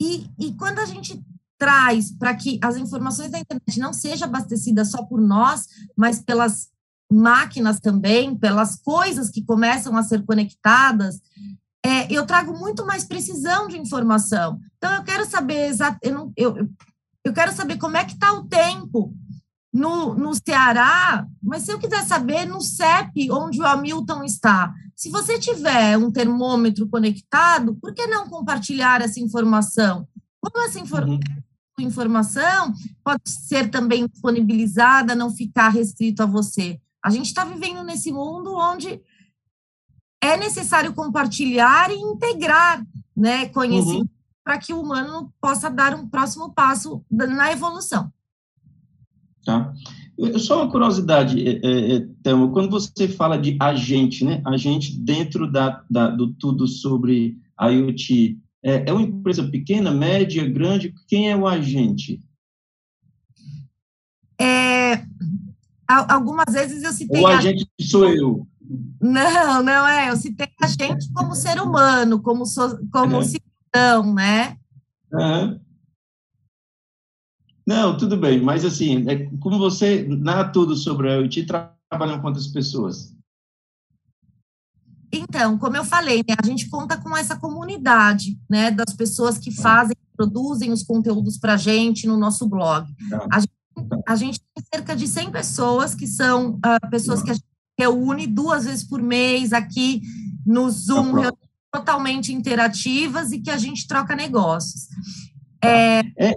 E, 0.00 0.30
e 0.38 0.54
quando 0.54 0.78
a 0.78 0.86
gente 0.86 1.20
traz 1.58 2.12
para 2.12 2.36
que 2.36 2.60
as 2.62 2.76
informações 2.76 3.32
da 3.32 3.40
internet 3.40 3.80
não 3.80 3.92
sejam 3.92 4.28
abastecidas 4.28 4.92
só 4.92 5.02
por 5.02 5.20
nós, 5.20 5.66
mas 5.96 6.20
pelas 6.20 6.68
máquinas 7.10 7.80
também, 7.80 8.36
pelas 8.36 8.76
coisas 8.76 9.28
que 9.28 9.44
começam 9.44 9.96
a 9.96 10.04
ser 10.04 10.24
conectadas, 10.24 11.20
é, 11.88 12.06
eu 12.10 12.26
trago 12.26 12.52
muito 12.58 12.84
mais 12.84 13.04
precisão 13.04 13.68
de 13.68 13.78
informação. 13.78 14.60
Então, 14.76 14.94
eu 14.94 15.02
quero 15.02 15.24
saber 15.24 15.66
exatamente. 15.68 16.32
Eu, 16.36 16.56
eu, 16.56 16.68
Eu 17.24 17.32
quero 17.32 17.52
saber 17.52 17.78
como 17.78 17.96
é 17.96 18.04
que 18.04 18.12
está 18.12 18.32
o 18.32 18.44
tempo 18.44 19.14
no, 19.72 20.14
no 20.14 20.32
Ceará, 20.34 21.26
mas 21.42 21.62
se 21.62 21.72
eu 21.72 21.78
quiser 21.78 22.02
saber 22.04 22.46
no 22.46 22.60
CEP, 22.60 23.30
onde 23.30 23.60
o 23.60 23.66
Hamilton 23.66 24.24
está, 24.24 24.72
se 24.96 25.10
você 25.10 25.38
tiver 25.38 25.96
um 25.96 26.10
termômetro 26.10 26.88
conectado, 26.88 27.76
por 27.80 27.92
que 27.94 28.06
não 28.06 28.28
compartilhar 28.28 29.00
essa 29.00 29.20
informação? 29.20 30.08
Como 30.40 30.64
essa 30.64 30.80
infor 30.80 31.04
uhum. 31.04 31.20
informação 31.78 32.72
pode 33.04 33.22
ser 33.26 33.70
também 33.70 34.06
disponibilizada, 34.06 35.14
não 35.14 35.30
ficar 35.30 35.68
restrito 35.68 36.22
a 36.22 36.26
você? 36.26 36.80
A 37.04 37.10
gente 37.10 37.26
está 37.26 37.44
vivendo 37.44 37.84
nesse 37.84 38.10
mundo 38.10 38.54
onde 38.54 39.00
é 40.22 40.36
necessário 40.36 40.92
compartilhar 40.92 41.90
e 41.90 41.96
integrar 41.96 42.84
né, 43.16 43.48
conhecimento 43.48 44.02
uhum. 44.02 44.08
para 44.44 44.58
que 44.58 44.72
o 44.72 44.80
humano 44.80 45.32
possa 45.40 45.70
dar 45.70 45.94
um 45.94 46.08
próximo 46.08 46.52
passo 46.52 47.04
na 47.10 47.52
evolução. 47.52 48.12
Tá? 49.44 49.72
Só 50.38 50.62
uma 50.62 50.70
curiosidade, 50.70 51.40
é, 51.46 51.60
é, 51.64 51.96
é 51.96 52.08
Thelma, 52.22 52.50
quando 52.50 52.70
você 52.70 53.06
fala 53.06 53.38
de 53.38 53.56
agente, 53.60 54.24
né, 54.24 54.42
agente 54.44 54.98
dentro 54.98 55.50
da, 55.50 55.84
da 55.88 56.10
do 56.10 56.32
tudo 56.34 56.66
sobre 56.66 57.38
IoT, 57.60 58.36
é, 58.62 58.90
é 58.90 58.92
uma 58.92 59.02
empresa 59.02 59.48
pequena, 59.48 59.90
média, 59.92 60.46
grande? 60.48 60.92
Quem 61.06 61.30
é 61.30 61.36
o 61.36 61.46
agente? 61.46 62.20
É, 64.40 65.04
algumas 65.86 66.52
vezes 66.52 66.82
eu 66.82 66.92
citei... 66.92 67.20
O 67.20 67.26
agente 67.26 67.66
sou 67.80 68.08
eu. 68.08 68.46
Não, 69.00 69.62
não 69.62 69.88
é. 69.88 70.10
Eu 70.10 70.16
citei 70.16 70.48
a 70.60 70.66
gente 70.66 71.10
como 71.12 71.34
ser 71.34 71.60
humano, 71.60 72.20
como, 72.20 72.44
so, 72.44 72.78
como 72.92 73.16
uhum. 73.16 73.22
cidadão, 73.22 74.14
né? 74.14 74.56
Uhum. 75.12 75.60
Não, 77.66 77.96
tudo 77.96 78.16
bem, 78.16 78.40
mas 78.40 78.64
assim, 78.64 79.08
é, 79.08 79.28
como 79.40 79.58
você 79.58 80.06
narra 80.08 80.48
tudo 80.48 80.74
sobre 80.74 81.10
a 81.10 81.16
IoT, 81.16 81.44
trabalham 81.44 82.20
quantas 82.20 82.46
pessoas? 82.46 83.14
Então, 85.12 85.58
como 85.58 85.76
eu 85.76 85.84
falei, 85.84 86.18
né, 86.28 86.34
a 86.42 86.46
gente 86.46 86.68
conta 86.68 86.96
com 86.96 87.16
essa 87.16 87.36
comunidade, 87.36 88.38
né, 88.48 88.70
das 88.70 88.94
pessoas 88.94 89.38
que 89.38 89.54
tá. 89.54 89.62
fazem, 89.62 89.96
produzem 90.16 90.72
os 90.72 90.82
conteúdos 90.82 91.38
para 91.38 91.54
a 91.54 91.56
gente 91.56 92.06
no 92.06 92.16
nosso 92.16 92.46
blog. 92.46 92.86
Tá. 93.08 93.26
A, 93.30 93.40
gente, 93.40 93.52
tá. 93.88 94.00
a, 94.06 94.16
gente, 94.16 94.40
tem 94.54 94.64
cerca 94.74 94.96
de 94.96 95.06
100 95.06 95.30
pessoas 95.30 95.94
que 95.94 96.06
são 96.06 96.54
uh, 96.56 96.90
pessoas 96.90 97.22
que 97.22 97.30
a 97.30 97.34
gente 97.34 97.47
reúne 97.78 98.26
duas 98.26 98.64
vezes 98.64 98.84
por 98.84 99.00
mês 99.00 99.52
aqui 99.52 100.02
no 100.44 100.68
Zoom, 100.70 101.22
tá 101.22 101.32
totalmente 101.70 102.32
interativas 102.32 103.30
e 103.30 103.38
que 103.38 103.50
a 103.50 103.58
gente 103.58 103.86
troca 103.86 104.16
negócios. 104.16 104.86
Tá. 105.60 105.68
É, 105.68 106.00
é, 106.18 106.34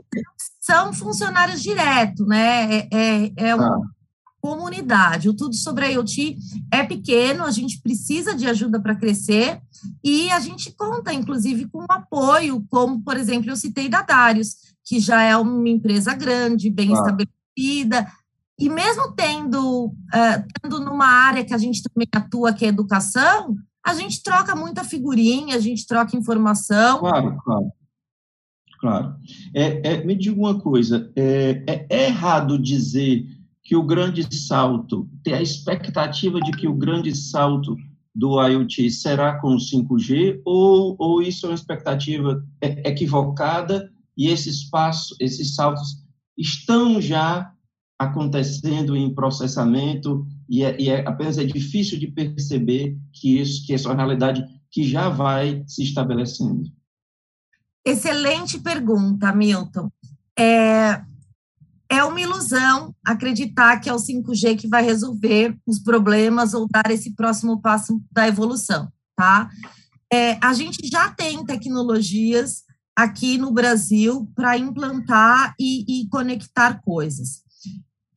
são 0.60 0.94
funcionários 0.94 1.62
direto, 1.62 2.26
né? 2.26 2.76
É, 2.76 2.88
é, 2.92 3.34
é 3.36 3.56
uma 3.56 3.76
ah. 3.76 3.82
comunidade. 4.40 5.30
O 5.30 5.34
Tudo 5.34 5.56
sobre 5.56 5.86
a 5.86 5.90
IoT 5.90 6.38
é 6.72 6.84
pequeno, 6.84 7.44
a 7.44 7.52
gente 7.52 7.82
precisa 7.82 8.36
de 8.36 8.48
ajuda 8.48 8.80
para 8.80 8.96
crescer 8.96 9.60
e 10.04 10.30
a 10.32 10.40
gente 10.40 10.72
conta, 10.72 11.14
inclusive, 11.14 11.68
com 11.68 11.86
apoio, 11.90 12.64
como, 12.70 13.02
por 13.02 13.18
exemplo, 13.18 13.50
eu 13.50 13.56
citei 13.56 13.90
da 13.90 14.02
Darius, 14.02 14.56
que 14.84 15.00
já 15.00 15.22
é 15.24 15.36
uma 15.36 15.70
empresa 15.70 16.14
grande, 16.14 16.70
bem 16.70 16.92
ah. 16.92 16.94
estabelecida, 16.94 18.12
e 18.62 18.70
mesmo 18.70 19.12
tendo, 19.14 19.88
uh, 19.88 20.46
tendo 20.62 20.80
numa 20.80 21.08
área 21.08 21.44
que 21.44 21.54
a 21.54 21.58
gente 21.58 21.82
também 21.82 22.08
atua, 22.14 22.54
que 22.54 22.64
é 22.64 22.68
educação, 22.68 23.56
a 23.84 23.96
gente 23.96 24.22
troca 24.22 24.56
muita 24.56 24.84
figurinha, 24.84 25.56
a 25.56 25.60
gente 25.60 25.88
troca 25.88 26.16
informação. 26.16 27.00
Claro, 27.00 27.38
claro. 27.44 27.72
Claro. 28.80 29.16
É, 29.56 29.94
é, 29.94 30.04
me 30.04 30.16
diga 30.16 30.40
uma 30.40 30.60
coisa: 30.60 31.12
é, 31.16 31.64
é, 31.68 31.88
é, 31.90 32.06
errado 32.06 32.60
dizer 32.60 33.26
que 33.64 33.76
o 33.76 33.82
grande 33.82 34.32
salto, 34.36 35.10
ter 35.24 35.34
a 35.34 35.42
expectativa 35.42 36.40
de 36.40 36.52
que 36.52 36.68
o 36.68 36.74
grande 36.76 37.16
salto 37.16 37.76
do 38.14 38.40
IoT 38.46 38.92
será 38.92 39.40
com 39.40 39.56
o 39.56 39.58
5G, 39.58 40.40
ou, 40.46 40.96
ou 41.00 41.20
isso 41.20 41.48
é 41.48 41.50
uma 41.50 41.56
expectativa 41.56 42.46
equivocada 42.62 43.90
e 44.16 44.28
esses 44.28 44.70
passos, 44.70 45.16
esses 45.20 45.56
saltos 45.56 46.04
estão 46.38 47.02
já 47.02 47.52
acontecendo 48.02 48.96
em 48.96 49.14
processamento 49.14 50.26
e, 50.50 50.64
é, 50.64 50.82
e 50.82 50.90
é, 50.90 51.08
apenas 51.08 51.38
é 51.38 51.44
difícil 51.44 52.00
de 52.00 52.08
perceber 52.08 52.98
que 53.14 53.40
isso 53.40 53.66
que 53.66 53.74
essa 53.74 53.88
é 53.88 53.92
uma 53.92 53.98
realidade 53.98 54.44
que 54.72 54.84
já 54.84 55.08
vai 55.08 55.64
se 55.68 55.84
estabelecendo. 55.84 56.64
Excelente 57.86 58.60
pergunta, 58.60 59.32
Milton. 59.34 59.92
É, 60.38 61.02
é 61.90 62.04
uma 62.04 62.20
ilusão 62.20 62.96
acreditar 63.06 63.80
que 63.80 63.90
é 63.90 63.94
o 63.94 63.98
5G 63.98 64.58
que 64.58 64.68
vai 64.68 64.84
resolver 64.84 65.56
os 65.66 65.78
problemas 65.78 66.56
ou 66.56 66.68
dar 66.68 66.90
esse 66.90 67.14
próximo 67.14 67.62
passo 67.62 68.02
da 68.12 68.28
evolução, 68.28 68.92
tá? 69.16 69.50
É, 70.12 70.38
a 70.44 70.54
gente 70.54 70.88
já 70.88 71.12
tem 71.12 71.46
tecnologias 71.46 72.64
aqui 72.96 73.38
no 73.38 73.52
Brasil 73.52 74.30
para 74.36 74.58
implantar 74.58 75.54
e, 75.60 76.02
e, 76.02 76.08
conectar 76.10 76.82
coisas. 76.82 77.42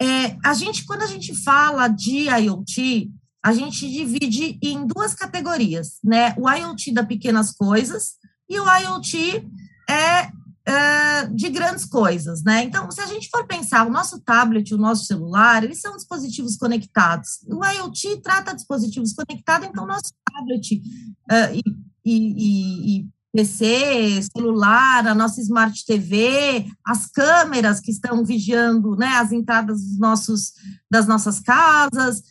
É, 0.04 0.36
a 0.44 0.52
gente, 0.52 0.84
quando 0.84 1.00
a 1.00 1.06
gente 1.06 1.34
fala 1.34 1.88
de 1.88 2.28
IoT, 2.28 3.10
a 3.42 3.54
gente 3.54 3.90
divide 3.90 4.58
em 4.62 4.86
duas 4.86 5.14
categorias, 5.14 5.98
né? 6.04 6.34
O 6.36 6.50
IoT 6.50 6.92
da 6.92 7.02
pequenas 7.02 7.52
coisas 7.52 8.16
e 8.46 8.60
o 8.60 8.64
IoT 8.64 9.48
é, 9.88 10.30
é, 10.66 11.26
de 11.26 11.48
grandes 11.48 11.86
coisas, 11.86 12.42
né? 12.42 12.64
Então, 12.64 12.90
se 12.90 13.00
a 13.00 13.06
gente 13.06 13.30
for 13.30 13.46
pensar, 13.46 13.86
o 13.86 13.90
nosso 13.90 14.20
tablet, 14.20 14.74
o 14.74 14.78
nosso 14.78 15.06
celular, 15.06 15.64
eles 15.64 15.80
são 15.80 15.96
dispositivos 15.96 16.56
conectados. 16.56 17.40
O 17.46 17.64
IoT 17.64 18.20
trata 18.22 18.54
dispositivos 18.54 19.14
conectados, 19.14 19.68
então, 19.68 19.86
nosso 19.86 20.12
tablet 20.30 20.82
uh, 21.30 21.54
e, 21.54 21.62
e, 22.04 22.98
e, 23.00 23.08
PC, 23.34 24.22
celular, 24.36 25.08
a 25.08 25.14
nossa 25.14 25.40
Smart 25.40 25.84
TV, 25.84 26.70
as 26.86 27.06
câmeras 27.06 27.80
que 27.80 27.90
estão 27.90 28.24
vigiando 28.24 28.94
né, 28.96 29.08
as 29.08 29.32
entradas 29.32 29.82
dos 29.82 29.98
nossos, 29.98 30.52
das 30.88 31.08
nossas 31.08 31.40
casas. 31.40 32.22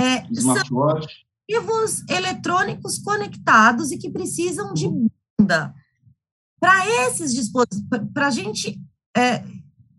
É. 0.00 0.22
Dispositivos 0.22 2.02
eletrônicos 2.08 2.98
conectados 2.98 3.92
e 3.92 3.98
que 3.98 4.10
precisam 4.10 4.74
de 4.74 4.88
banda. 5.38 5.72
Para 6.60 6.86
esses 7.06 7.32
dispositivos, 7.32 7.86
para 8.12 8.26
a 8.26 8.30
gente 8.30 8.80
é, 9.16 9.44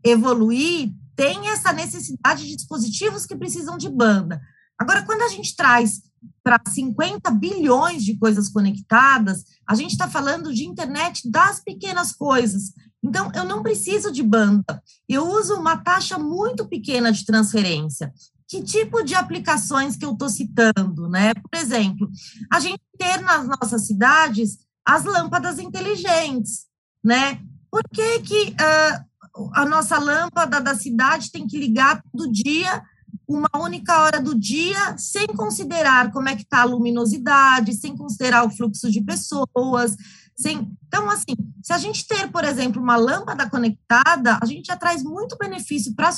evoluir, 0.03 0.91
tem 1.15 1.47
essa 1.47 1.71
necessidade 1.71 2.45
de 2.45 2.57
dispositivos 2.57 3.25
que 3.25 3.35
precisam 3.35 3.77
de 3.77 3.89
banda. 3.89 4.41
Agora, 4.77 5.03
quando 5.03 5.21
a 5.21 5.29
gente 5.29 5.55
traz 5.55 6.01
para 6.43 6.59
50 6.67 7.29
bilhões 7.31 8.03
de 8.03 8.17
coisas 8.17 8.49
conectadas, 8.49 9.43
a 9.67 9.75
gente 9.75 9.91
está 9.91 10.07
falando 10.07 10.53
de 10.53 10.65
internet 10.65 11.29
das 11.29 11.59
pequenas 11.59 12.11
coisas. 12.11 12.73
Então, 13.03 13.31
eu 13.33 13.45
não 13.45 13.63
preciso 13.63 14.11
de 14.11 14.23
banda, 14.23 14.81
eu 15.07 15.27
uso 15.27 15.55
uma 15.55 15.77
taxa 15.77 16.17
muito 16.17 16.67
pequena 16.67 17.11
de 17.11 17.25
transferência. 17.25 18.11
Que 18.47 18.63
tipo 18.63 19.03
de 19.03 19.13
aplicações 19.13 19.95
que 19.95 20.03
eu 20.03 20.13
estou 20.13 20.27
citando, 20.27 21.07
né? 21.07 21.33
Por 21.35 21.59
exemplo, 21.59 22.09
a 22.51 22.59
gente 22.59 22.81
ter 22.97 23.21
nas 23.21 23.47
nossas 23.47 23.85
cidades 23.85 24.57
as 24.83 25.05
lâmpadas 25.05 25.59
inteligentes, 25.59 26.65
né? 27.03 27.39
Por 27.71 27.83
que, 27.93 28.21
que 28.21 28.49
uh, 28.53 29.49
a 29.53 29.65
nossa 29.65 29.99
lâmpada 29.99 30.59
da 30.59 30.75
cidade 30.75 31.31
tem 31.31 31.47
que 31.47 31.59
ligar 31.59 32.01
todo 32.11 32.31
dia 32.31 32.81
uma 33.29 33.49
única 33.55 34.01
hora 34.01 34.19
do 34.19 34.33
dia, 34.33 34.97
sem 34.97 35.27
considerar 35.27 36.11
como 36.11 36.27
é 36.27 36.35
que 36.35 36.41
está 36.41 36.61
a 36.61 36.65
luminosidade, 36.65 37.75
sem 37.75 37.95
considerar 37.95 38.43
o 38.43 38.49
fluxo 38.49 38.89
de 38.89 39.01
pessoas, 39.01 39.95
sem... 40.35 40.75
Então, 40.87 41.07
assim, 41.11 41.35
se 41.63 41.71
a 41.71 41.77
gente 41.77 42.07
ter, 42.07 42.31
por 42.31 42.43
exemplo, 42.43 42.81
uma 42.81 42.95
lâmpada 42.95 43.47
conectada, 43.47 44.39
a 44.41 44.45
gente 44.47 44.65
já 44.65 44.75
traz 44.75 45.03
muito 45.03 45.37
benefício 45.37 45.93
para 45.93 46.09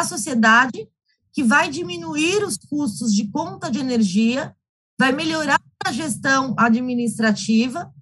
a 0.00 0.04
sociedade, 0.04 0.88
que 1.32 1.42
vai 1.42 1.68
diminuir 1.68 2.44
os 2.44 2.56
custos 2.56 3.12
de 3.12 3.28
conta 3.32 3.68
de 3.68 3.80
energia, 3.80 4.54
vai 4.96 5.10
melhorar 5.10 5.60
a 5.84 5.92
gestão 5.92 6.54
administrativa 6.56 7.92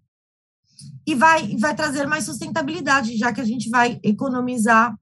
e 1.06 1.14
vai, 1.14 1.56
vai 1.56 1.74
trazer 1.74 2.06
mais 2.06 2.24
sustentabilidade, 2.24 3.16
já 3.16 3.32
que 3.32 3.40
a 3.40 3.44
gente 3.44 3.70
vai 3.70 3.98
economizar 4.02 4.94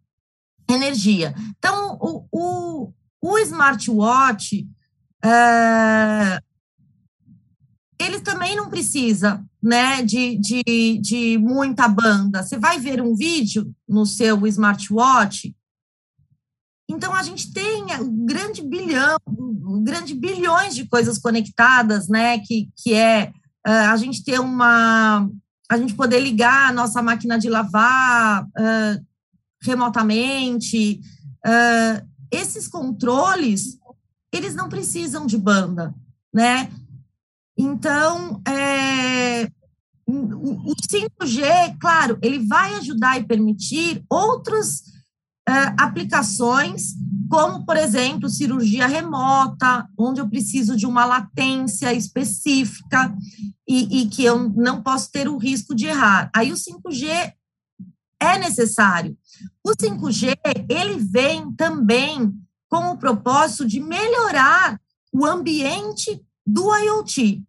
energia. 0.69 1.35
Então, 1.59 1.99
o, 2.01 2.27
o, 2.31 2.93
o 3.25 3.39
smartwatch, 3.39 4.69
é, 5.25 6.39
ele 7.99 8.21
também 8.21 8.55
não 8.55 8.69
precisa 8.69 9.43
né, 9.63 10.03
de, 10.03 10.37
de, 10.37 10.99
de 11.01 11.39
muita 11.39 11.89
banda. 11.89 12.43
Você 12.43 12.59
vai 12.59 12.79
ver 12.79 13.01
um 13.01 13.17
vídeo 13.17 13.75
no 13.89 14.05
seu 14.05 14.47
smartwatch, 14.47 15.57
então 16.87 17.15
a 17.15 17.23
gente 17.23 17.51
tem 17.51 17.85
um 17.99 18.27
grande 18.27 18.61
bilhão, 18.63 19.17
um 19.27 19.83
grande 19.83 20.15
bilhões 20.15 20.75
de 20.75 20.87
coisas 20.87 21.19
conectadas, 21.19 22.09
né? 22.09 22.39
Que, 22.41 22.69
que 22.77 22.93
é 22.93 23.33
uh, 23.67 23.91
a 23.91 23.97
gente 23.97 24.23
ter 24.23 24.39
uma, 24.39 25.27
a 25.71 25.79
gente 25.79 25.95
poder 25.95 26.21
ligar 26.21 26.69
a 26.69 26.73
nossa 26.73 27.01
máquina 27.01 27.39
de 27.39 27.49
lavar 27.49 28.45
uh, 28.45 29.07
remotamente. 29.63 31.01
Uh, 31.47 32.14
esses 32.35 32.69
controles, 32.69 33.79
eles 34.33 34.55
não 34.55 34.69
precisam 34.69 35.27
de 35.27 35.39
banda, 35.39 35.95
né? 36.33 36.71
Então, 37.57 38.43
é, 38.47 39.45
o 40.07 40.75
5G, 40.75 41.79
claro, 41.81 42.19
ele 42.21 42.41
vai 42.47 42.75
ajudar 42.75 43.19
e 43.19 43.25
permitir 43.25 44.05
outras 44.11 44.81
uh, 45.49 45.75
aplicações, 45.79 46.95
como, 47.31 47.65
por 47.65 47.77
exemplo, 47.77 48.29
cirurgia 48.29 48.87
remota, 48.87 49.87
onde 49.99 50.21
eu 50.21 50.29
preciso 50.29 50.77
de 50.77 50.87
uma 50.87 51.05
latência 51.05 51.93
específica 51.93 53.15
e, 53.67 54.03
e 54.03 54.09
que 54.09 54.25
eu 54.25 54.51
não 54.51 54.83
posso 54.83 55.11
ter 55.11 55.29
o 55.29 55.39
risco 55.39 55.75
de 55.75 55.87
errar. 55.87 56.31
Aí 56.35 56.53
o 56.53 56.57
5G 56.57 57.33
é 58.25 58.39
necessário. 58.39 59.17
O 59.63 59.71
5G, 59.71 60.35
ele 60.69 60.97
vem 60.99 61.53
também 61.53 62.33
com 62.69 62.91
o 62.91 62.99
propósito 62.99 63.67
de 63.67 63.81
melhorar 63.81 64.81
o 65.13 65.25
ambiente 65.25 66.21
do 66.47 66.75
IoT. 66.77 67.43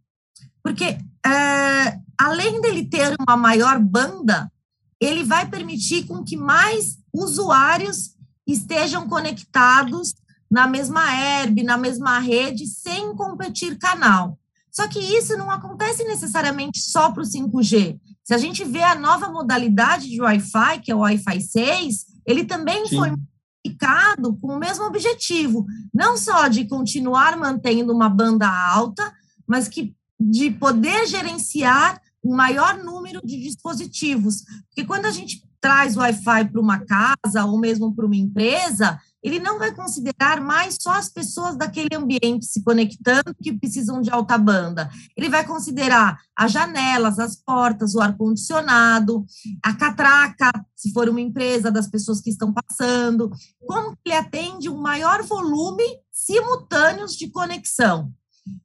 Porque, 0.64 0.98
é, 1.26 2.00
além 2.18 2.62
dele 2.62 2.88
ter 2.88 3.16
uma 3.20 3.36
maior 3.36 3.80
banda, 3.80 4.52
ele 5.00 5.24
vai 5.24 5.50
permitir 5.50 6.06
com 6.06 6.24
que 6.24 6.38
mais 6.38 6.98
usuários 7.14 8.16
estejam 8.48 9.08
conectados 9.08 10.14
na 10.50 10.68
mesma 10.68 11.12
herb, 11.12 11.64
na 11.64 11.78
mesma 11.78 12.20
rede, 12.20 12.68
sem 12.68 13.16
competir 13.16 13.78
canal. 13.78 14.38
Só 14.72 14.88
que 14.88 15.00
isso 15.00 15.38
não 15.38 15.50
acontece 15.50 16.04
necessariamente 16.04 16.80
só 16.80 17.12
para 17.12 17.24
o 17.24 17.26
5G. 17.26 18.00
Se 18.26 18.34
a 18.34 18.38
gente 18.40 18.66
vê 18.66 18.82
a 18.82 18.96
nova 18.96 19.30
modalidade 19.30 20.10
de 20.10 20.20
Wi-Fi, 20.20 20.82
que 20.84 20.92
é 20.92 20.96
o 20.96 21.00
Wi-Fi 21.00 21.40
6, 21.40 22.06
ele 22.26 22.44
também 22.44 22.88
Sim. 22.88 22.98
foi 22.98 23.12
modificado 23.12 24.36
com 24.42 24.48
o 24.48 24.60
mesmo 24.60 24.84
objetivo, 24.86 25.64
não 25.94 26.18
só 26.18 26.48
de 26.48 26.66
continuar 26.66 27.38
mantendo 27.38 27.94
uma 27.94 28.10
banda 28.10 28.50
alta, 28.50 29.14
mas 29.48 29.68
que 29.68 29.96
de 30.20 30.50
poder 30.50 31.06
gerenciar 31.06 32.02
um 32.24 32.36
maior 32.36 32.84
número 32.84 33.22
de 33.24 33.40
dispositivos. 33.40 34.44
Porque 34.70 34.84
quando 34.86 35.06
a 35.06 35.12
gente 35.12 35.48
traz 35.62 35.96
Wi-Fi 35.96 36.46
para 36.46 36.62
uma 36.62 36.80
casa 36.80 37.46
ou 37.46 37.60
mesmo 37.60 37.94
para 37.94 38.08
uma 38.08 38.16
empresa, 38.16 39.00
ele 39.26 39.40
não 39.40 39.58
vai 39.58 39.74
considerar 39.74 40.40
mais 40.40 40.78
só 40.80 40.92
as 40.92 41.10
pessoas 41.10 41.58
daquele 41.58 41.96
ambiente 41.96 42.46
se 42.46 42.62
conectando 42.64 43.34
que 43.42 43.58
precisam 43.58 44.00
de 44.00 44.12
alta 44.12 44.38
banda. 44.38 44.88
Ele 45.18 45.30
vai 45.30 45.44
considerar 45.44 46.20
as 46.36 46.52
janelas, 46.52 47.18
as 47.18 47.36
portas, 47.36 47.96
o 47.96 48.02
ar-condicionado, 48.02 49.26
a 49.64 49.74
catraca, 49.74 50.52
se 50.76 50.94
for 50.94 51.10
uma 51.10 51.20
empresa, 51.20 51.72
das 51.72 51.88
pessoas 51.88 52.22
que 52.22 52.30
estão 52.30 52.54
passando. 52.54 53.32
Como 53.66 53.98
ele 54.06 54.16
atende 54.16 54.70
um 54.70 54.80
maior 54.80 55.24
volume 55.24 55.84
simultâneos 56.12 57.16
de 57.16 57.28
conexão. 57.28 58.14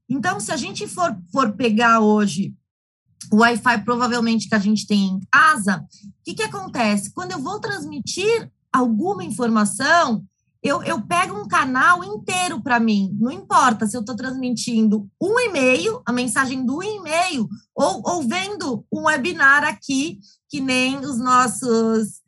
Então, 0.06 0.38
se 0.38 0.52
a 0.52 0.58
gente 0.58 0.86
for, 0.86 1.16
for 1.32 1.52
pegar 1.52 2.00
hoje 2.00 2.54
o 3.32 3.36
Wi-Fi 3.36 3.82
provavelmente 3.82 4.46
que 4.46 4.54
a 4.54 4.58
gente 4.58 4.86
tem 4.86 5.06
em 5.06 5.20
casa, 5.32 5.86
o 6.04 6.22
que, 6.22 6.34
que 6.34 6.42
acontece? 6.42 7.14
Quando 7.14 7.32
eu 7.32 7.38
vou 7.38 7.58
transmitir 7.58 8.50
alguma 8.70 9.24
informação, 9.24 10.26
eu, 10.62 10.82
eu 10.82 11.00
pego 11.00 11.40
um 11.40 11.48
canal 11.48 12.04
inteiro 12.04 12.62
para 12.62 12.78
mim. 12.78 13.16
Não 13.18 13.30
importa 13.30 13.86
se 13.86 13.96
eu 13.96 14.00
estou 14.00 14.14
transmitindo 14.14 15.08
um 15.20 15.40
e-mail, 15.40 16.02
a 16.04 16.12
mensagem 16.12 16.64
do 16.64 16.82
e-mail, 16.82 17.48
ou, 17.74 18.02
ou 18.04 18.22
vendo 18.22 18.84
um 18.92 19.04
webinar 19.04 19.64
aqui, 19.64 20.20
que 20.48 20.60
nem 20.60 20.98
os 20.98 21.18
nossos 21.18 22.20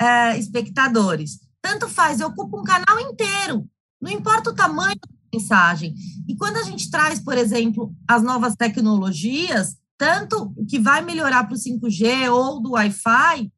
é, 0.00 0.38
espectadores. 0.38 1.40
Tanto 1.60 1.88
faz, 1.88 2.20
eu 2.20 2.28
ocupo 2.28 2.60
um 2.60 2.64
canal 2.64 2.98
inteiro. 3.00 3.68
Não 4.00 4.10
importa 4.10 4.50
o 4.50 4.54
tamanho 4.54 4.96
da 4.96 5.08
mensagem. 5.34 5.94
E 6.28 6.36
quando 6.36 6.58
a 6.58 6.62
gente 6.62 6.90
traz, 6.90 7.18
por 7.18 7.36
exemplo, 7.36 7.92
as 8.06 8.22
novas 8.22 8.54
tecnologias, 8.54 9.76
tanto 9.98 10.54
que 10.68 10.78
vai 10.78 11.02
melhorar 11.02 11.44
para 11.44 11.54
o 11.54 11.58
5G 11.58 12.32
ou 12.32 12.62
do 12.62 12.70
Wi-Fi, 12.70 13.52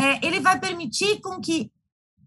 é, 0.00 0.26
ele 0.26 0.40
vai 0.40 0.58
permitir 0.58 1.20
com 1.20 1.40
que 1.40 1.70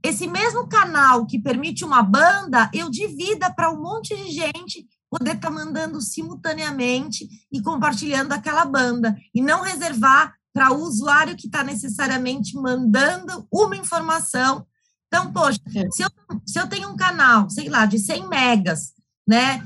esse 0.06 0.28
mesmo 0.28 0.68
canal 0.68 1.26
que 1.26 1.40
permite 1.40 1.84
uma 1.84 2.04
banda, 2.04 2.70
eu 2.74 2.90
divida 2.90 3.52
para 3.52 3.72
um 3.72 3.82
monte 3.82 4.16
de 4.16 4.32
gente 4.32 4.88
poder 5.10 5.36
estar 5.36 5.50
tá 5.50 5.54
mandando 5.54 6.00
simultaneamente 6.02 7.28
e 7.52 7.62
compartilhando 7.62 8.32
aquela 8.32 8.64
banda, 8.66 9.18
e 9.34 9.42
não 9.42 9.62
reservar 9.62 10.34
para 10.54 10.72
o 10.72 10.84
usuário 10.84 11.36
que 11.36 11.48
está 11.48 11.64
necessariamente 11.64 12.56
mandando 12.56 13.48
uma 13.52 13.76
informação. 13.76 14.66
Então, 15.08 15.34
poxa, 15.34 15.60
é. 15.76 15.90
se 15.92 16.04
eu, 16.04 16.10
se 16.46 16.60
eu 16.60 16.68
tenho 16.68 16.90
um 16.90 16.96
canal, 16.96 17.50
sei 17.50 17.68
lá, 17.68 17.86
de 17.86 17.98
100 17.98 18.28
megas, 18.28 18.94
né, 19.28 19.66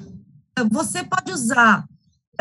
você 0.71 1.03
pode 1.03 1.31
usar 1.31 1.85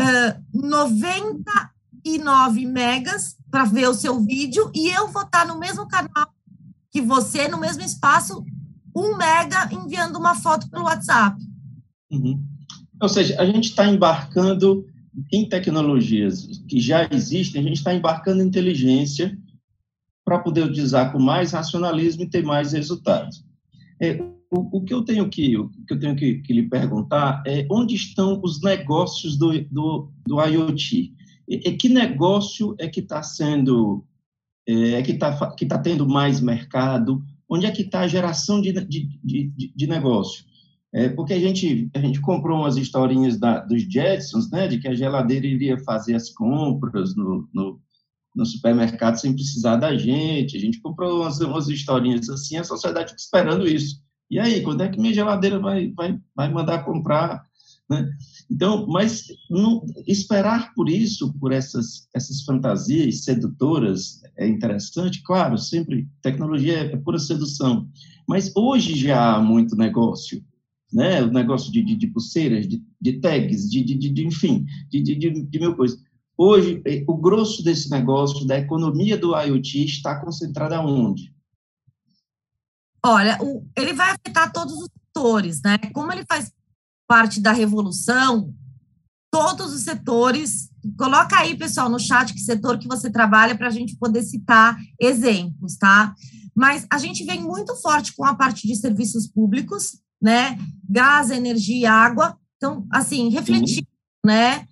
uh, 0.01 0.43
99 0.55 2.67
megas 2.67 3.37
para 3.51 3.65
ver 3.65 3.89
o 3.89 3.95
seu 3.95 4.21
vídeo 4.21 4.71
e 4.75 4.89
eu 4.89 5.09
vou 5.09 5.23
estar 5.23 5.47
tá 5.47 5.47
no 5.47 5.59
mesmo 5.59 5.89
canal 5.89 6.29
que 6.91 7.01
você, 7.01 7.49
no 7.49 7.59
mesmo 7.59 7.83
espaço, 7.83 8.45
um 8.95 9.17
mega 9.17 9.69
enviando 9.73 10.17
uma 10.17 10.35
foto 10.35 10.69
pelo 10.71 10.85
WhatsApp. 10.85 11.37
Uhum. 12.11 12.43
Ou 13.01 13.09
seja, 13.09 13.41
a 13.41 13.47
gente 13.47 13.71
está 13.71 13.87
embarcando 13.87 14.85
em 15.33 15.49
tecnologias 15.49 16.63
que 16.69 16.81
já 16.81 17.09
existem, 17.11 17.61
a 17.61 17.65
gente 17.65 17.77
está 17.77 17.95
embarcando 17.95 18.43
inteligência 18.43 19.37
para 20.25 20.39
poder 20.39 20.65
utilizar 20.65 21.13
com 21.13 21.19
mais 21.19 21.53
racionalismo 21.53 22.23
e 22.23 22.29
ter 22.29 22.45
mais 22.45 22.73
resultados. 22.73 23.45
É, 24.01 24.21
o, 24.51 24.79
o, 24.79 24.85
que 24.85 24.93
eu 24.93 25.03
tenho 25.03 25.29
que, 25.29 25.57
o 25.57 25.71
que 25.87 25.95
eu 25.95 25.99
tenho 25.99 26.17
que, 26.17 26.41
que, 26.41 26.53
lhe 26.53 26.69
perguntar 26.69 27.43
é 27.47 27.67
onde 27.71 27.95
estão 27.95 28.41
os 28.43 28.61
negócios 28.63 29.37
do, 29.37 29.59
do, 29.65 30.11
do 30.27 30.43
IoT? 30.43 31.15
E, 31.49 31.69
e 31.69 31.77
que 31.77 31.89
negócio 31.89 32.75
é 32.79 32.89
que 32.89 33.01
está 33.01 33.23
sendo 33.23 34.05
é, 34.69 35.03
que 35.03 35.13
está 35.13 35.51
que 35.53 35.65
tá 35.65 35.79
tendo 35.79 36.07
mais 36.07 36.41
mercado? 36.41 37.23
Onde 37.49 37.65
é 37.65 37.71
que 37.71 37.83
está 37.83 38.01
a 38.01 38.09
geração 38.09 38.61
de, 38.61 38.73
de, 38.73 39.09
de, 39.25 39.73
de 39.75 39.87
negócio? 39.87 40.45
É, 40.93 41.09
porque 41.09 41.33
a 41.33 41.41
gente, 41.41 41.91
a 41.95 41.99
gente 41.99 42.21
comprou 42.21 42.59
umas 42.59 42.77
historinhas 42.77 43.39
da, 43.39 43.61
dos 43.61 43.83
Jetsons, 43.83 44.51
né, 44.51 44.69
de 44.69 44.79
que 44.79 44.89
a 44.89 44.95
geladeira 44.95 45.47
iria 45.47 45.79
fazer 45.79 46.15
as 46.15 46.31
compras 46.31 47.15
no, 47.15 47.49
no, 47.53 47.81
no 48.35 48.47
supermercado 48.47 49.17
sem 49.17 49.35
precisar 49.35 49.77
da 49.77 49.97
gente. 49.97 50.57
A 50.57 50.61
gente 50.61 50.81
comprou 50.81 51.23
umas, 51.23 51.41
umas 51.41 51.69
historinhas 51.69 52.29
assim, 52.29 52.57
a 52.57 52.65
sociedade 52.65 53.15
esperando 53.17 53.67
isso. 53.67 54.03
E 54.31 54.39
aí, 54.39 54.63
quando 54.63 54.83
é 54.83 54.89
que 54.89 55.01
minha 55.01 55.13
geladeira 55.13 55.59
vai, 55.59 55.91
vai, 55.93 56.19
vai 56.37 56.53
mandar 56.53 56.85
comprar? 56.85 57.48
Né? 57.89 58.11
Então, 58.51 58.87
mas 58.87 59.27
não, 59.49 59.85
esperar 60.07 60.75
por 60.75 60.91
isso, 60.91 61.33
por 61.35 61.53
essas, 61.53 62.07
essas 62.15 62.43
fantasias 62.43 63.25
sedutoras, 63.25 64.21
é 64.37 64.47
interessante, 64.47 65.23
claro, 65.23 65.57
sempre 65.57 66.09
tecnologia 66.21 66.81
é 66.81 66.97
pura 66.97 67.19
sedução, 67.19 67.89
mas 68.29 68.53
hoje 68.55 68.95
já 68.95 69.37
há 69.37 69.41
muito 69.41 69.75
negócio, 69.75 70.45
né? 70.93 71.23
O 71.23 71.31
negócio 71.31 71.73
de, 71.73 71.83
de, 71.83 71.97
de 71.97 72.07
pulseiras, 72.09 72.69
de, 72.69 72.83
de 73.01 73.21
tags, 73.21 73.71
de, 73.71 73.83
de, 73.83 73.95
de, 73.97 74.27
enfim, 74.27 74.67
de, 74.91 75.03
de, 75.03 75.17
de, 75.17 75.59
mil 75.59 75.75
coisas. 75.75 75.99
Hoje, 76.37 76.83
é, 76.87 77.05
o 77.07 77.17
grosso 77.17 77.65
desse 77.65 77.91
negócio, 77.91 78.47
da 78.47 78.59
economia 78.59 79.17
do 79.17 79.35
IoT, 79.35 79.85
está 79.85 80.21
concentrado 80.21 80.75
aonde? 80.75 81.35
Olha, 83.05 83.39
ele 83.77 83.93
vai 83.93 84.11
afetar 84.11 84.53
todos 84.53 84.75
os 84.75 84.89
setores, 85.07 85.63
né? 85.63 85.79
Como 85.93 86.13
ele 86.13 86.25
faz 86.29 86.53
parte 87.09 87.41
da 87.41 87.53
revolução, 87.53 88.55
todos 89.31 89.73
os 89.73 89.83
setores. 89.83 90.69
Coloca 90.97 91.39
aí, 91.39 91.57
pessoal, 91.57 91.89
no 91.89 91.99
chat 91.99 92.33
que 92.33 92.41
setor 92.41 92.79
que 92.79 92.87
você 92.87 93.11
trabalha 93.11 93.57
para 93.57 93.67
a 93.69 93.71
gente 93.71 93.97
poder 93.97 94.23
citar 94.23 94.77
exemplos, 95.01 95.77
tá? 95.77 96.15
Mas 96.55 96.87
a 96.91 96.99
gente 96.99 97.25
vem 97.25 97.43
muito 97.43 97.75
forte 97.77 98.15
com 98.15 98.25
a 98.25 98.35
parte 98.35 98.67
de 98.67 98.77
serviços 98.77 99.27
públicos, 99.27 99.99
né? 100.21 100.59
Gás, 100.89 101.31
energia, 101.31 101.93
água. 101.93 102.37
Então, 102.57 102.87
assim, 102.93 103.29
refletir, 103.31 103.87
né? 104.25 104.67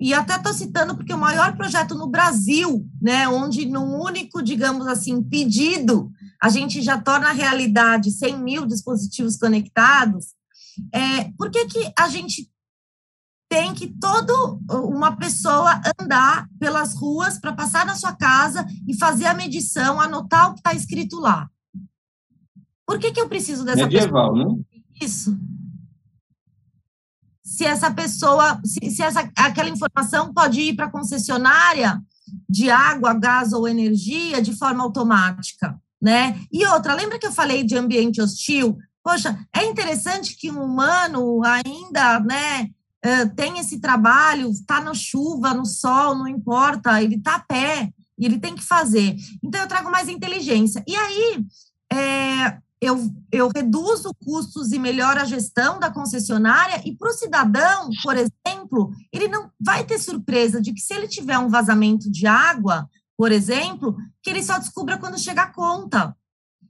E 0.00 0.14
até 0.14 0.36
estou 0.36 0.52
citando 0.52 0.96
porque 0.96 1.12
o 1.12 1.18
maior 1.18 1.56
projeto 1.56 1.94
no 1.94 2.06
Brasil, 2.06 2.88
né, 3.02 3.28
onde 3.28 3.66
num 3.66 4.00
único, 4.00 4.40
digamos 4.40 4.86
assim, 4.86 5.20
pedido, 5.20 6.08
a 6.40 6.48
gente 6.48 6.80
já 6.80 7.00
torna 7.00 7.32
realidade 7.32 8.12
100 8.12 8.38
mil 8.38 8.64
dispositivos 8.64 9.36
conectados, 9.36 10.37
é, 10.92 11.30
por 11.36 11.50
que, 11.50 11.66
que 11.66 11.92
a 11.98 12.08
gente 12.08 12.50
tem 13.48 13.72
que 13.74 13.86
todo 13.86 14.60
uma 14.70 15.16
pessoa 15.16 15.80
andar 15.98 16.46
pelas 16.58 16.94
ruas 16.94 17.38
para 17.38 17.52
passar 17.52 17.86
na 17.86 17.94
sua 17.94 18.14
casa 18.14 18.66
e 18.86 18.94
fazer 18.96 19.26
a 19.26 19.34
medição, 19.34 20.00
anotar 20.00 20.50
o 20.50 20.54
que 20.54 20.60
está 20.60 20.74
escrito 20.74 21.18
lá? 21.18 21.48
Por 22.86 22.98
que, 22.98 23.10
que 23.10 23.20
eu 23.20 23.28
preciso 23.28 23.64
dessa 23.64 23.84
Medieval, 23.84 24.34
pessoa? 24.34 24.54
né? 24.54 24.64
Isso. 25.00 25.38
Se 27.42 27.64
essa 27.64 27.90
pessoa, 27.90 28.60
se, 28.64 28.90
se 28.90 29.02
essa, 29.02 29.30
aquela 29.36 29.68
informação 29.68 30.32
pode 30.32 30.60
ir 30.60 30.76
para 30.76 30.86
a 30.86 30.90
concessionária 30.90 32.00
de 32.48 32.70
água, 32.70 33.14
gás 33.14 33.52
ou 33.52 33.66
energia 33.66 34.42
de 34.42 34.54
forma 34.54 34.82
automática. 34.82 35.80
né? 36.00 36.40
E 36.52 36.64
outra, 36.66 36.94
lembra 36.94 37.18
que 37.18 37.26
eu 37.26 37.32
falei 37.32 37.64
de 37.64 37.76
ambiente 37.76 38.20
hostil? 38.20 38.78
Poxa, 39.08 39.38
é 39.56 39.64
interessante 39.64 40.36
que 40.36 40.50
um 40.50 40.62
humano 40.62 41.40
ainda, 41.42 42.20
né, 42.20 42.68
tem 43.34 43.58
esse 43.58 43.80
trabalho, 43.80 44.50
está 44.50 44.82
na 44.82 44.92
chuva, 44.92 45.54
no 45.54 45.64
sol, 45.64 46.14
não 46.14 46.28
importa, 46.28 47.02
ele 47.02 47.14
está 47.14 47.36
a 47.36 47.40
pé 47.40 47.90
e 48.18 48.26
ele 48.26 48.38
tem 48.38 48.54
que 48.54 48.62
fazer. 48.62 49.16
Então, 49.42 49.62
eu 49.62 49.66
trago 49.66 49.90
mais 49.90 50.10
inteligência. 50.10 50.84
E 50.86 50.94
aí, 50.94 51.42
é, 51.90 52.58
eu, 52.82 53.10
eu 53.32 53.48
reduzo 53.48 54.12
custos 54.22 54.72
e 54.72 54.78
melhoro 54.78 55.22
a 55.22 55.24
gestão 55.24 55.80
da 55.80 55.90
concessionária, 55.90 56.82
e 56.84 56.94
para 56.94 57.08
o 57.08 57.14
cidadão, 57.14 57.88
por 58.02 58.14
exemplo, 58.14 58.92
ele 59.10 59.26
não 59.26 59.50
vai 59.58 59.84
ter 59.84 59.98
surpresa 59.98 60.60
de 60.60 60.74
que 60.74 60.82
se 60.82 60.92
ele 60.92 61.08
tiver 61.08 61.38
um 61.38 61.48
vazamento 61.48 62.10
de 62.10 62.26
água, 62.26 62.86
por 63.16 63.32
exemplo, 63.32 63.96
que 64.22 64.28
ele 64.28 64.42
só 64.42 64.58
descubra 64.58 64.98
quando 64.98 65.18
chega 65.18 65.44
a 65.44 65.50
conta. 65.50 66.14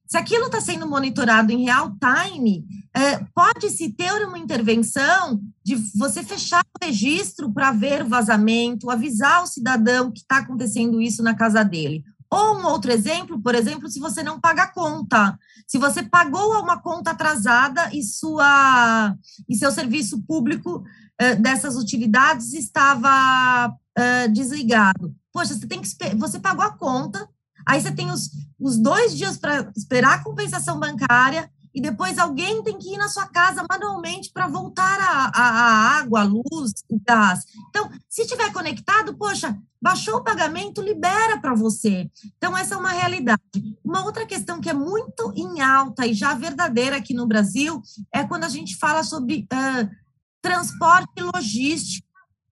Se 0.09 0.17
aquilo 0.17 0.47
está 0.47 0.59
sendo 0.59 0.89
monitorado 0.89 1.53
em 1.53 1.65
real 1.65 1.93
time, 2.01 2.65
é, 2.97 3.19
pode-se 3.35 3.91
ter 3.91 4.27
uma 4.27 4.39
intervenção 4.39 5.39
de 5.63 5.77
você 5.95 6.23
fechar 6.23 6.63
o 6.63 6.85
registro 6.85 7.53
para 7.53 7.73
ver 7.73 8.03
o 8.03 8.09
vazamento, 8.09 8.91
avisar 8.91 9.43
o 9.43 9.47
cidadão 9.47 10.11
que 10.11 10.21
está 10.21 10.39
acontecendo 10.39 10.99
isso 10.99 11.23
na 11.23 11.35
casa 11.35 11.63
dele. 11.63 12.03
Ou 12.31 12.59
um 12.59 12.67
outro 12.67 12.91
exemplo, 12.91 13.41
por 13.43 13.55
exemplo, 13.55 13.89
se 13.89 14.01
você 14.01 14.23
não 14.23 14.41
paga 14.41 14.63
a 14.63 14.73
conta. 14.73 15.39
Se 15.67 15.77
você 15.77 16.03
pagou 16.03 16.59
uma 16.59 16.81
conta 16.81 17.11
atrasada 17.11 17.91
e, 17.95 18.03
sua, 18.03 19.15
e 19.47 19.55
seu 19.57 19.71
serviço 19.71 20.23
público 20.23 20.83
é, 21.19 21.35
dessas 21.35 21.77
utilidades 21.77 22.55
estava 22.55 23.75
é, 23.95 24.29
desligado. 24.29 25.15
Poxa, 25.33 25.55
você 25.55 25.67
tem 25.67 25.83
que 25.83 25.89
você 26.17 26.39
pagou 26.39 26.65
a 26.65 26.77
conta, 26.77 27.29
Aí 27.69 27.83
você 27.83 27.93
tem 27.93 28.11
os, 28.11 28.31
os 28.59 28.79
dois 28.79 29.15
dias 29.15 29.37
para 29.37 29.71
esperar 29.77 30.15
a 30.15 30.25
compensação 30.25 30.81
bancária 30.81 31.51
e 31.75 31.83
depois 31.83 32.19
alguém 32.19 32.63
tem 32.63 32.79
que 32.79 32.95
ir 32.95 32.97
na 32.97 33.09
sua 33.09 33.27
casa 33.27 33.63
manualmente 33.69 34.33
para 34.33 34.49
voltar 34.49 34.99
a, 34.99 35.31
a, 35.35 35.49
a, 35.49 35.99
água, 35.99 36.21
a 36.23 36.25
luz, 36.25 36.73
o 36.89 36.99
gás. 37.07 37.45
Então, 37.69 37.91
se 38.09 38.23
estiver 38.23 38.51
conectado, 38.55 39.15
poxa, 39.19 39.55
baixou 39.81 40.17
o 40.17 40.25
pagamento, 40.25 40.81
libera 40.81 41.39
para 41.39 41.55
você. 41.55 42.11
Então, 42.39 42.57
essa 42.57 42.75
é 42.75 42.79
uma 42.79 42.91
realidade. 42.91 43.77
Uma 43.85 44.03
outra 44.03 44.25
questão 44.25 44.63
que 44.63 44.71
é 44.71 44.75
muito 44.75 45.31
em 45.37 45.61
alta 45.61 46.07
e 46.07 46.15
já 46.15 46.33
verdadeira 46.33 46.97
aqui 46.97 47.13
no 47.13 47.27
Brasil 47.27 47.83
é 48.11 48.25
quando 48.25 48.45
a 48.45 48.49
gente 48.49 48.77
fala 48.77 49.05
sobre 49.05 49.47
uh, 49.53 49.91
transporte 50.41 51.23
logístico, 51.35 52.09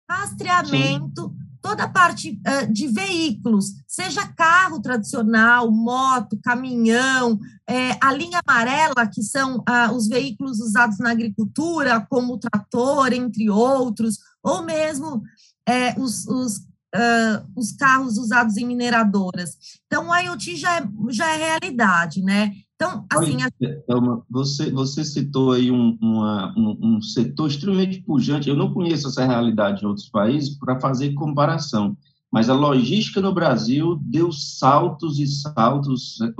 rastreamento. 0.09 1.35
Sim 1.35 1.40
toda 1.61 1.83
a 1.83 1.89
parte 1.89 2.31
uh, 2.31 2.71
de 2.71 2.87
veículos, 2.87 3.67
seja 3.87 4.27
carro 4.27 4.81
tradicional, 4.81 5.71
moto, 5.71 6.39
caminhão, 6.41 7.39
é, 7.67 7.97
a 8.01 8.11
linha 8.13 8.41
amarela, 8.45 9.07
que 9.07 9.21
são 9.21 9.57
uh, 9.57 9.93
os 9.95 10.07
veículos 10.07 10.59
usados 10.59 10.97
na 10.97 11.11
agricultura, 11.11 12.05
como 12.09 12.33
o 12.33 12.37
trator, 12.37 13.13
entre 13.13 13.49
outros, 13.49 14.17
ou 14.43 14.63
mesmo 14.63 15.21
é, 15.67 15.97
os, 15.99 16.27
os, 16.27 16.57
uh, 16.57 17.47
os 17.55 17.71
carros 17.71 18.17
usados 18.17 18.57
em 18.57 18.65
mineradoras. 18.65 19.55
Então, 19.85 20.09
o 20.09 20.15
IoT 20.15 20.55
já 20.55 20.79
é, 20.79 20.83
já 21.09 21.33
é 21.33 21.37
realidade, 21.37 22.21
né? 22.21 22.51
Então, 22.81 23.05
assim. 23.11 23.37
Thelma, 23.85 24.25
você, 24.27 24.71
você 24.71 25.05
citou 25.05 25.51
aí 25.51 25.69
um, 25.69 25.95
uma, 26.01 26.51
um, 26.57 26.95
um, 26.95 27.01
setor 27.01 27.47
extremamente 27.47 28.01
pujante. 28.01 28.49
Eu 28.49 28.57
não 28.57 28.73
conheço 28.73 29.07
essa 29.07 29.23
realidade 29.23 29.83
em 29.83 29.87
outros 29.87 30.09
países 30.09 30.57
para 30.57 30.79
fazer 30.79 31.13
comparação, 31.13 31.95
mas 32.31 32.49
a 32.49 32.55
logística 32.55 33.21
no 33.21 33.33
Brasil 33.33 33.99
deu 34.01 34.31
saltos 34.31 35.19
e 35.19 35.27
saltos, 35.27 36.17
né, 36.19 36.33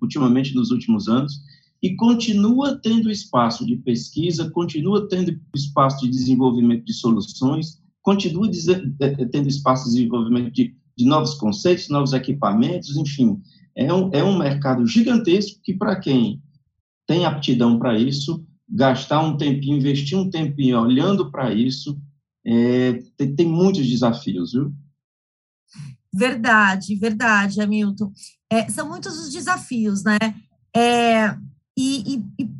ultimamente 0.00 0.54
nos 0.54 0.70
últimos 0.70 1.08
anos, 1.08 1.40
e 1.82 1.96
continua 1.96 2.78
tendo 2.80 3.10
espaço 3.10 3.66
de 3.66 3.74
pesquisa, 3.76 4.50
continua 4.50 5.08
tendo 5.08 5.36
espaço 5.52 6.04
de 6.04 6.10
desenvolvimento 6.10 6.84
de 6.84 6.92
soluções, 6.92 7.82
continua 8.02 8.48
tendo 9.32 9.48
espaço 9.48 9.84
de 9.86 9.96
desenvolvimento 9.96 10.52
de, 10.52 10.76
de 10.96 11.04
novos 11.04 11.34
conceitos, 11.34 11.88
novos 11.88 12.12
equipamentos, 12.12 12.96
enfim 12.96 13.40
é 13.78 13.94
um, 13.94 14.10
é 14.12 14.24
um 14.24 14.36
mercado 14.36 14.84
gigantesco 14.84 15.60
que, 15.62 15.72
para 15.72 16.00
quem 16.00 16.42
tem 17.06 17.24
aptidão 17.24 17.78
para 17.78 17.96
isso, 17.96 18.44
gastar 18.68 19.20
um 19.20 19.36
tempinho, 19.36 19.76
investir 19.78 20.18
um 20.18 20.28
tempinho 20.28 20.80
olhando 20.80 21.30
para 21.30 21.54
isso, 21.54 21.96
é, 22.44 22.94
tem, 23.16 23.36
tem, 23.36 23.46
muitos 23.46 23.86
desafios, 23.86 24.52
viu? 24.52 24.74
Verdade, 26.12 26.96
verdade, 26.96 27.60
Hamilton. 27.60 28.12
É, 28.50 28.68
são 28.68 28.88
muitos 28.88 29.16
os 29.16 29.32
desafios, 29.32 30.02
né? 30.02 30.18
É, 30.74 31.36
e, 31.76 32.16
e, 32.36 32.50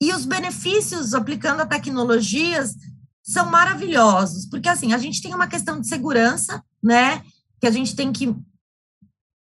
e 0.00 0.12
os 0.12 0.24
benefícios 0.24 1.12
aplicando 1.12 1.60
a 1.60 1.66
tecnologias 1.66 2.76
são 3.20 3.50
maravilhosos, 3.50 4.46
porque 4.46 4.68
assim, 4.68 4.92
a 4.92 4.98
gente 4.98 5.20
tem 5.20 5.34
uma 5.34 5.48
questão 5.48 5.80
de 5.80 5.88
segurança, 5.88 6.62
né? 6.80 7.22
Que 7.60 7.66
a 7.66 7.70
gente 7.70 7.96
tem 7.96 8.12
que 8.12 8.32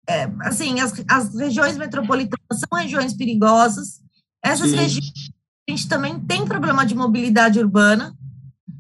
é, 0.07 0.29
assim, 0.41 0.79
as, 0.79 0.93
as 1.07 1.35
regiões 1.35 1.77
metropolitanas 1.77 2.59
são 2.59 2.79
regiões 2.79 3.13
perigosas. 3.13 4.01
Essas 4.43 4.71
Sim. 4.71 4.75
regiões, 4.75 5.13
a 5.67 5.71
gente 5.71 5.87
também 5.87 6.19
tem 6.19 6.45
problema 6.45 6.85
de 6.85 6.95
mobilidade 6.95 7.59
urbana, 7.59 8.15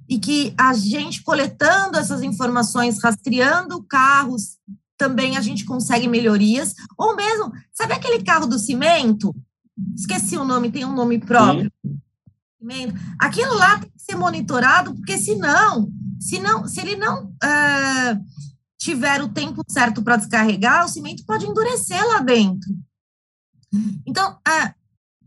e 0.07 0.19
que 0.19 0.53
a 0.57 0.73
gente 0.73 1.23
coletando 1.23 1.97
essas 1.97 2.21
informações, 2.21 3.01
rastreando 3.01 3.83
carros, 3.83 4.57
também 4.97 5.37
a 5.37 5.41
gente 5.41 5.65
consegue 5.65 6.07
melhorias. 6.07 6.75
Ou 6.97 7.15
mesmo, 7.15 7.51
sabe 7.71 7.93
aquele 7.93 8.23
carro 8.23 8.45
do 8.45 8.59
cimento? 8.59 9.35
Esqueci 9.95 10.37
o 10.37 10.45
nome, 10.45 10.71
tem 10.71 10.85
um 10.85 10.93
nome 10.93 11.19
próprio. 11.19 11.71
Sim. 11.83 12.93
Aquilo 13.19 13.55
lá 13.55 13.79
tem 13.79 13.89
que 13.89 14.01
ser 14.01 14.15
monitorado, 14.15 14.93
porque 14.93 15.17
senão, 15.17 15.89
se, 16.19 16.39
não, 16.39 16.67
se 16.67 16.79
ele 16.79 16.95
não 16.95 17.25
uh, 17.25 18.25
tiver 18.83 19.21
o 19.21 19.29
tempo 19.29 19.63
certo 19.67 20.03
para 20.03 20.17
descarregar, 20.17 20.85
o 20.85 20.89
cimento 20.89 21.25
pode 21.25 21.45
endurecer 21.45 22.05
lá 22.05 22.19
dentro. 22.19 22.69
Então, 24.05 24.37
a, 24.45 24.73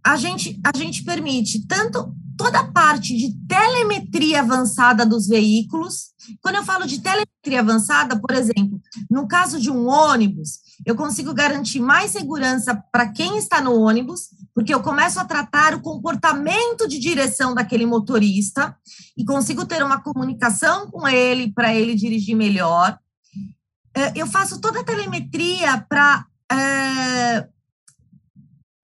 a, 0.05 0.17
gente, 0.17 0.61
a 0.63 0.77
gente 0.77 1.03
permite 1.03 1.67
tanto 1.67 2.15
toda 2.37 2.61
a 2.61 2.71
parte 2.71 3.17
de 3.17 3.35
telemetria 3.49 4.41
avançada 4.41 5.07
dos 5.07 5.27
veículos. 5.27 6.11
Quando 6.43 6.57
eu 6.57 6.65
falo 6.65 6.87
de 6.87 7.01
telemetria 7.01 7.61
avançada, 7.61 8.21
por 8.21 8.35
exemplo, 8.35 8.79
no 9.11 9.27
caso 9.27 9.59
de 9.59 9.71
um 9.71 9.89
ônibus, 9.89 10.59
eu 10.85 10.95
consigo 10.95 11.33
garantir 11.33 11.81
mais 11.81 12.11
segurança 12.11 12.75
para 12.93 13.09
quem 13.09 13.39
está 13.39 13.63
no 13.63 13.75
ônibus, 13.75 14.29
porque 14.55 14.75
eu 14.75 14.83
começo 14.83 15.19
a 15.19 15.25
tratar 15.25 15.75
o 15.75 15.81
comportamento 15.81 16.87
de 16.87 16.99
direção 16.99 17.55
daquele 17.55 17.87
motorista 17.87 18.77
e 19.17 19.25
consigo 19.25 19.65
ter 19.65 19.83
uma 19.83 20.03
comunicação 20.03 20.91
com 20.91 21.09
ele 21.09 21.51
para 21.53 21.75
ele 21.75 21.95
dirigir 21.95 22.37
melhor. 22.37 22.99
É, 23.97 24.13
eu 24.15 24.27
faço 24.27 24.61
toda 24.61 24.81
a 24.81 24.85
telemetria 24.85 25.81
para 25.89 26.27
é, 26.53 27.49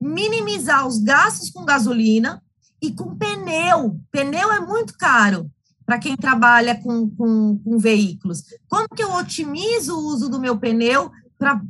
minimizar 0.01 0.87
os 0.87 0.99
gastos 0.99 1.51
com 1.51 1.67
gasolina 1.67 2.43
e 2.81 2.91
com 2.91 3.15
pneu. 3.15 4.01
Pneu 4.11 4.51
é 4.51 4.61
muito 4.61 4.97
caro 4.97 5.51
para 5.85 5.99
quem 5.99 6.17
trabalha 6.17 6.81
com, 6.81 7.11
com, 7.11 7.59
com, 7.59 7.79
veículos. 7.79 8.43
Como 8.67 8.89
que 8.89 9.03
eu 9.03 9.13
otimizo 9.13 9.95
o 9.95 10.07
uso 10.07 10.31
do 10.31 10.41
meu 10.41 10.59
pneu 10.59 11.11
para 11.39 11.61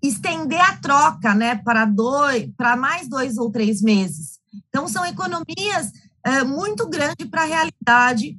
estender 0.00 0.60
a 0.60 0.76
troca, 0.76 1.34
né, 1.34 1.56
para 1.56 1.84
dois, 1.84 2.48
para 2.56 2.76
mais 2.76 3.08
dois 3.08 3.36
ou 3.36 3.50
três 3.50 3.82
meses? 3.82 4.38
Então 4.68 4.86
são 4.86 5.04
economias 5.04 5.90
é, 6.24 6.44
muito 6.44 6.88
grandes 6.88 7.26
para 7.28 7.42
a 7.42 7.46
realidade 7.46 8.38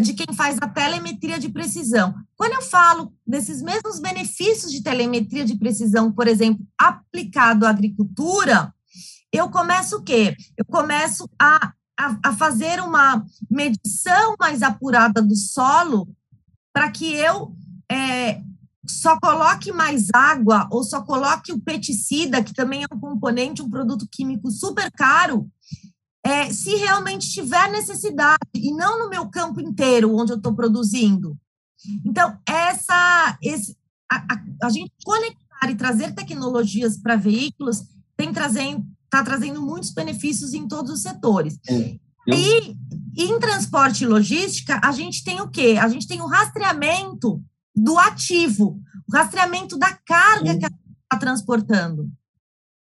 de 0.00 0.14
quem 0.14 0.34
faz 0.34 0.58
a 0.60 0.68
telemetria 0.68 1.38
de 1.38 1.48
precisão. 1.48 2.12
Quando 2.36 2.54
eu 2.54 2.62
falo 2.62 3.12
desses 3.26 3.62
mesmos 3.62 4.00
benefícios 4.00 4.72
de 4.72 4.82
telemetria 4.82 5.44
de 5.44 5.56
precisão, 5.56 6.10
por 6.10 6.26
exemplo, 6.26 6.66
aplicado 6.76 7.64
à 7.64 7.70
agricultura, 7.70 8.74
eu 9.32 9.48
começo 9.48 9.98
o 9.98 10.02
quê? 10.02 10.36
Eu 10.56 10.64
começo 10.64 11.28
a, 11.40 11.72
a, 11.98 12.18
a 12.24 12.32
fazer 12.34 12.80
uma 12.80 13.24
medição 13.50 14.34
mais 14.40 14.62
apurada 14.62 15.22
do 15.22 15.36
solo 15.36 16.08
para 16.72 16.90
que 16.90 17.14
eu 17.14 17.54
é, 17.90 18.42
só 18.86 19.18
coloque 19.20 19.72
mais 19.72 20.08
água 20.12 20.68
ou 20.70 20.82
só 20.82 21.02
coloque 21.02 21.52
o 21.52 21.60
pesticida, 21.60 22.42
que 22.42 22.54
também 22.54 22.82
é 22.82 22.94
um 22.94 22.98
componente, 22.98 23.62
um 23.62 23.70
produto 23.70 24.06
químico 24.10 24.50
super 24.50 24.90
caro, 24.90 25.48
é, 26.26 26.52
se 26.52 26.74
realmente 26.74 27.30
tiver 27.30 27.70
necessidade, 27.70 28.40
e 28.52 28.72
não 28.72 28.98
no 28.98 29.08
meu 29.08 29.28
campo 29.28 29.60
inteiro, 29.60 30.12
onde 30.12 30.32
eu 30.32 30.36
estou 30.36 30.52
produzindo. 30.52 31.38
Então, 32.04 32.36
essa, 32.44 33.38
esse, 33.40 33.76
a, 34.10 34.16
a, 34.16 34.44
a, 34.64 34.68
gente 34.68 34.90
conectar 35.04 35.70
e 35.70 35.76
trazer 35.76 36.14
tecnologias 36.16 36.96
para 36.96 37.14
veículos 37.14 37.84
tem 38.16 38.32
trazendo, 38.32 38.84
está 39.04 39.22
trazendo 39.22 39.62
muitos 39.62 39.92
benefícios 39.92 40.52
em 40.52 40.66
todos 40.66 40.90
os 40.90 41.02
setores. 41.02 41.60
É, 41.68 41.96
E 42.26 42.76
em 43.16 43.38
transporte 43.38 44.02
e 44.02 44.08
logística, 44.08 44.80
a 44.82 44.90
gente 44.90 45.22
tem 45.22 45.40
o 45.40 45.48
quê? 45.48 45.78
A 45.80 45.88
gente 45.88 46.08
tem 46.08 46.20
o 46.20 46.26
rastreamento 46.26 47.40
do 47.72 47.96
ativo, 47.98 48.80
o 49.08 49.16
rastreamento 49.16 49.78
da 49.78 49.96
carga 50.04 50.58
que 50.58 50.66
está 50.66 51.18
transportando. 51.20 52.10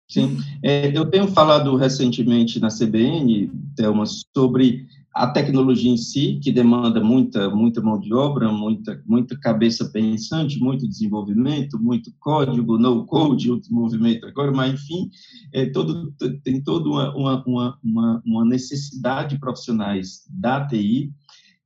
Sim, 0.09 0.37
é, 0.63 0.97
eu 0.97 1.05
tenho 1.05 1.27
falado 1.27 1.75
recentemente 1.75 2.59
na 2.59 2.69
CBN, 2.69 3.51
Thelma, 3.75 4.05
sobre 4.07 4.87
a 5.13 5.27
tecnologia 5.27 5.91
em 5.91 5.97
si, 5.97 6.39
que 6.41 6.51
demanda 6.51 7.03
muita, 7.03 7.49
muita 7.49 7.79
mão 7.81 7.99
de 7.99 8.11
obra, 8.13 8.51
muita, 8.51 9.01
muita 9.05 9.37
cabeça 9.39 9.89
pensante, 9.89 10.59
muito 10.59 10.87
desenvolvimento, 10.87 11.77
muito 11.79 12.11
código, 12.19 12.77
no 12.77 13.05
code, 13.05 13.51
outro 13.51 13.71
movimento 13.73 14.25
agora, 14.25 14.51
mas 14.51 14.73
enfim, 14.73 15.09
é 15.53 15.67
todo, 15.67 16.11
tem 16.43 16.61
toda 16.61 16.89
uma, 16.89 17.45
uma, 17.45 17.79
uma, 17.83 18.21
uma 18.25 18.45
necessidade 18.45 19.35
de 19.35 19.39
profissionais 19.39 20.23
da 20.29 20.65
TI, 20.65 21.11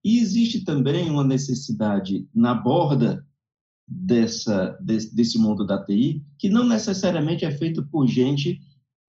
e 0.04 0.20
existe 0.20 0.66
também 0.66 1.10
uma 1.10 1.24
necessidade 1.24 2.28
na 2.36 2.54
borda 2.54 3.26
dessa, 3.88 4.78
desse, 4.82 5.16
desse 5.16 5.38
mundo 5.38 5.66
da 5.66 5.84
TI, 5.84 6.24
que 6.38 6.50
não 6.50 6.68
necessariamente 6.68 7.46
é 7.46 7.52
feito 7.52 7.86
por 7.86 8.08
gente 8.08 8.60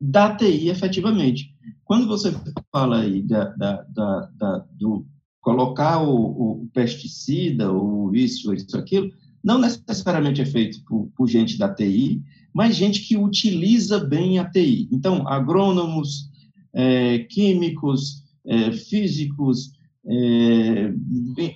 da 0.01 0.35
TI 0.35 0.69
efetivamente. 0.69 1.55
Quando 1.85 2.07
você 2.07 2.35
fala 2.73 3.01
aí 3.01 3.23
da, 3.23 3.45
da, 3.57 3.83
da, 3.83 4.31
da 4.37 4.59
do 4.73 5.07
colocar 5.41 6.03
o, 6.03 6.63
o, 6.63 6.69
pesticida, 6.73 7.71
ou 7.71 8.15
isso, 8.15 8.53
isso, 8.55 8.77
aquilo, 8.79 9.11
não 9.43 9.59
necessariamente 9.59 10.41
é 10.41 10.47
feito 10.47 10.83
por, 10.87 11.11
por, 11.15 11.29
gente 11.29 11.59
da 11.59 11.73
TI, 11.73 12.23
mas 12.53 12.75
gente 12.75 13.03
que 13.03 13.17
utiliza 13.17 14.01
bem 14.01 14.39
a 14.39 14.51
TI. 14.51 14.89
Então, 14.91 15.29
agrônomos, 15.29 16.31
é, 16.73 17.19
químicos, 17.19 18.25
é, 18.47 18.73
físicos, 18.73 19.73
é, 20.07 20.93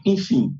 enfim, 0.04 0.54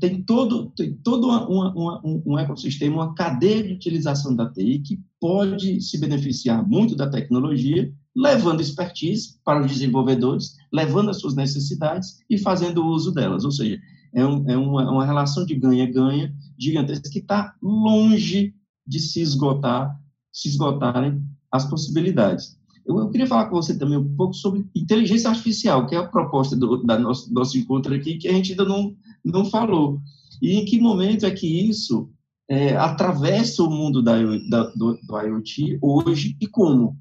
tem 0.00 0.22
todo, 0.22 0.70
tem 0.70 0.94
todo 0.94 1.28
uma, 1.28 1.48
uma, 1.48 2.00
um, 2.04 2.22
um 2.24 2.38
ecossistema, 2.38 2.96
uma 2.96 3.14
cadeia 3.14 3.62
de 3.62 3.74
utilização 3.74 4.34
da 4.34 4.50
TI 4.50 4.78
que 4.80 5.00
pode 5.20 5.80
se 5.80 5.98
beneficiar 5.98 6.66
muito 6.66 6.96
da 6.96 7.08
tecnologia, 7.10 7.92
levando 8.16 8.60
expertise 8.60 9.38
para 9.44 9.60
os 9.60 9.70
desenvolvedores, 9.70 10.56
levando 10.72 11.10
as 11.10 11.20
suas 11.20 11.34
necessidades 11.34 12.18
e 12.28 12.38
fazendo 12.38 12.86
uso 12.86 13.12
delas. 13.12 13.44
Ou 13.44 13.52
seja, 13.52 13.78
é, 14.14 14.24
um, 14.24 14.48
é 14.48 14.56
uma, 14.56 14.90
uma 14.90 15.04
relação 15.04 15.44
de 15.44 15.54
ganha-ganha 15.54 16.34
gigantesca 16.58 17.10
que 17.10 17.18
está 17.18 17.54
longe 17.62 18.54
de 18.86 18.98
se 18.98 19.20
esgotar, 19.20 19.94
se 20.32 20.48
esgotarem 20.48 21.22
as 21.52 21.68
possibilidades. 21.68 22.58
Eu, 22.86 22.98
eu, 22.98 23.10
queria 23.10 23.26
falar 23.26 23.46
com 23.46 23.56
você 23.56 23.76
também 23.76 23.98
um 23.98 24.16
pouco 24.16 24.32
sobre 24.32 24.66
inteligência 24.74 25.28
artificial, 25.28 25.86
que 25.86 25.94
é 25.94 25.98
a 25.98 26.06
proposta 26.06 26.56
do 26.56 26.82
da 26.82 26.98
nosso, 26.98 27.32
nosso 27.32 27.58
encontro 27.58 27.94
aqui, 27.94 28.16
que 28.16 28.26
a 28.26 28.32
gente 28.32 28.52
ainda 28.52 28.64
não, 28.64 28.96
não 29.24 29.44
falou. 29.44 30.00
E 30.40 30.54
em 30.54 30.64
que 30.64 30.80
momento 30.80 31.26
é 31.26 31.30
que 31.30 31.68
isso 31.68 32.10
é, 32.48 32.76
atravessa 32.76 33.62
o 33.62 33.70
mundo 33.70 34.02
da, 34.02 34.14
da, 34.48 34.64
do, 34.70 34.98
do, 35.02 35.20
IoT 35.20 35.78
hoje 35.82 36.36
e 36.40 36.46
como? 36.46 36.96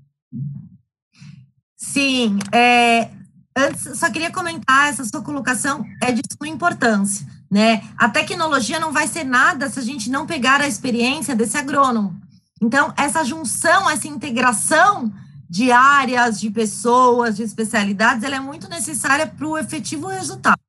Sim, 1.75 2.37
é, 2.51 3.09
antes 3.55 3.97
só 3.97 4.09
queria 4.09 4.31
comentar, 4.31 4.89
essa 4.89 5.05
sua 5.05 5.21
colocação 5.21 5.85
é 6.01 6.11
de 6.11 6.21
suma 6.31 6.49
importância, 6.49 7.25
né? 7.49 7.83
A 7.97 8.09
tecnologia 8.09 8.79
não 8.79 8.91
vai 8.91 9.07
ser 9.07 9.23
nada 9.23 9.69
se 9.69 9.79
a 9.79 9.83
gente 9.83 10.09
não 10.09 10.25
pegar 10.25 10.59
a 10.59 10.67
experiência 10.67 11.35
desse 11.35 11.57
agrônomo. 11.57 12.19
Então, 12.61 12.91
essa 12.97 13.23
junção, 13.23 13.89
essa 13.89 14.07
integração 14.07 15.13
de 15.49 15.71
áreas, 15.71 16.39
de 16.39 16.49
pessoas, 16.49 17.37
de 17.37 17.43
especialidades, 17.43 18.23
ela 18.23 18.35
é 18.35 18.39
muito 18.39 18.67
necessária 18.67 19.25
para 19.25 19.47
o 19.47 19.57
efetivo 19.57 20.07
resultado. 20.07 20.59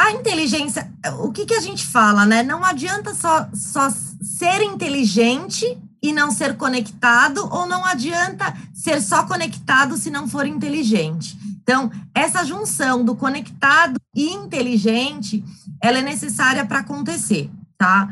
A 0.00 0.12
inteligência, 0.12 0.90
o 1.18 1.30
que, 1.30 1.44
que 1.44 1.52
a 1.52 1.60
gente 1.60 1.84
fala, 1.84 2.24
né? 2.24 2.42
Não 2.42 2.64
adianta 2.64 3.14
só, 3.14 3.46
só 3.52 3.90
ser 3.90 4.62
inteligente 4.62 5.78
e 6.02 6.10
não 6.10 6.30
ser 6.30 6.56
conectado, 6.56 7.46
ou 7.52 7.66
não 7.66 7.84
adianta 7.84 8.56
ser 8.72 9.02
só 9.02 9.24
conectado 9.24 9.98
se 9.98 10.10
não 10.10 10.26
for 10.26 10.46
inteligente. 10.46 11.36
Então, 11.62 11.90
essa 12.14 12.42
junção 12.46 13.04
do 13.04 13.14
conectado 13.14 14.00
e 14.16 14.30
inteligente, 14.30 15.44
ela 15.82 15.98
é 15.98 16.02
necessária 16.02 16.64
para 16.64 16.78
acontecer, 16.78 17.50
tá? 17.76 18.08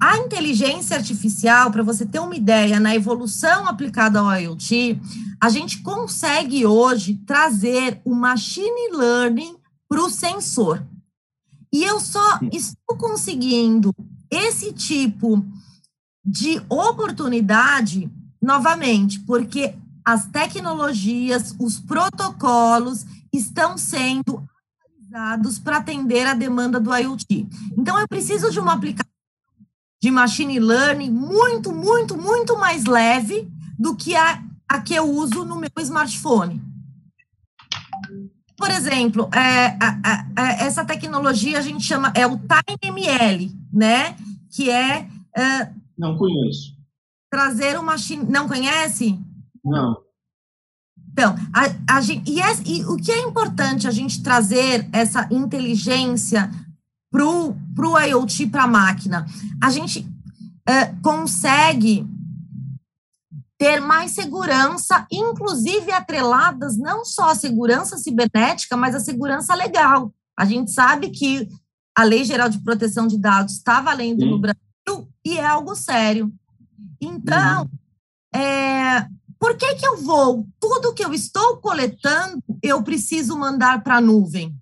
A 0.00 0.18
inteligência 0.18 0.96
artificial, 0.96 1.72
para 1.72 1.82
você 1.82 2.06
ter 2.06 2.20
uma 2.20 2.36
ideia, 2.36 2.78
na 2.78 2.94
evolução 2.94 3.66
aplicada 3.66 4.20
ao 4.20 4.32
IoT, 4.32 4.96
a 5.40 5.48
gente 5.48 5.82
consegue 5.82 6.64
hoje 6.64 7.20
trazer 7.26 8.00
o 8.04 8.14
machine 8.14 8.92
learning 8.92 9.56
para 9.88 10.00
o 10.00 10.08
sensor. 10.08 10.86
E 11.72 11.82
eu 11.84 11.98
só 11.98 12.38
estou 12.52 12.96
conseguindo 12.98 13.94
esse 14.30 14.72
tipo 14.72 15.44
de 16.24 16.62
oportunidade, 16.68 18.10
novamente, 18.40 19.18
porque 19.20 19.74
as 20.04 20.26
tecnologias, 20.26 21.54
os 21.58 21.80
protocolos 21.80 23.06
estão 23.32 23.78
sendo 23.78 24.46
atualizados 25.12 25.58
para 25.58 25.78
atender 25.78 26.26
a 26.26 26.34
demanda 26.34 26.78
do 26.78 26.94
IoT. 26.94 27.48
Então, 27.76 27.98
eu 27.98 28.06
preciso 28.06 28.50
de 28.50 28.60
uma 28.60 28.74
aplicação 28.74 29.10
de 30.02 30.10
machine 30.10 30.58
learning 30.58 31.10
muito, 31.10 31.72
muito, 31.72 32.16
muito 32.16 32.58
mais 32.58 32.84
leve 32.84 33.48
do 33.78 33.94
que 33.94 34.16
a, 34.16 34.42
a 34.68 34.80
que 34.80 34.94
eu 34.94 35.08
uso 35.08 35.44
no 35.44 35.56
meu 35.56 35.70
smartphone. 35.78 36.60
Por 38.56 38.70
exemplo, 38.70 39.28
é, 39.34 39.76
a, 39.80 40.24
a, 40.36 40.52
essa 40.64 40.84
tecnologia 40.84 41.58
a 41.58 41.62
gente 41.62 41.84
chama, 41.84 42.12
é 42.14 42.26
o 42.26 42.38
TimeML, 42.38 43.50
né? 43.72 44.16
Que 44.50 44.70
é, 44.70 45.08
é. 45.36 45.70
Não 45.98 46.16
conheço. 46.16 46.76
Trazer 47.30 47.80
machine. 47.80 48.24
Não 48.28 48.46
conhece? 48.46 49.18
Não. 49.64 49.96
Então, 51.12 51.34
a, 51.52 51.96
a 51.96 52.00
gente, 52.00 52.30
e, 52.30 52.40
é, 52.40 52.52
e 52.64 52.84
o 52.84 52.96
que 52.96 53.12
é 53.12 53.20
importante 53.20 53.86
a 53.86 53.90
gente 53.90 54.22
trazer 54.22 54.88
essa 54.92 55.28
inteligência 55.30 56.50
para 57.10 57.24
o 57.26 58.00
IoT 58.00 58.46
para 58.46 58.64
a 58.64 58.68
máquina, 58.68 59.26
a 59.62 59.70
gente 59.70 60.06
é, 60.66 60.86
consegue 61.02 62.06
ter 63.62 63.80
mais 63.80 64.10
segurança, 64.10 65.06
inclusive 65.08 65.92
atreladas 65.92 66.76
não 66.76 67.04
só 67.04 67.30
a 67.30 67.34
segurança 67.36 67.96
cibernética, 67.96 68.76
mas 68.76 68.92
a 68.92 68.98
segurança 68.98 69.54
legal. 69.54 70.12
A 70.36 70.44
gente 70.44 70.72
sabe 70.72 71.10
que 71.10 71.48
a 71.96 72.02
Lei 72.02 72.24
Geral 72.24 72.48
de 72.48 72.58
Proteção 72.58 73.06
de 73.06 73.16
Dados 73.16 73.52
está 73.52 73.80
valendo 73.80 74.22
Sim. 74.22 74.30
no 74.30 74.40
Brasil 74.40 75.08
e 75.24 75.38
é 75.38 75.46
algo 75.46 75.76
sério. 75.76 76.32
Então, 77.00 77.70
uhum. 78.34 78.40
é, 78.40 79.06
por 79.38 79.56
que, 79.56 79.76
que 79.76 79.86
eu 79.86 79.96
vou? 79.98 80.44
Tudo 80.58 80.92
que 80.92 81.04
eu 81.04 81.14
estou 81.14 81.58
coletando, 81.58 82.42
eu 82.60 82.82
preciso 82.82 83.38
mandar 83.38 83.84
para 83.84 83.98
a 83.98 84.00
nuvem. 84.00 84.52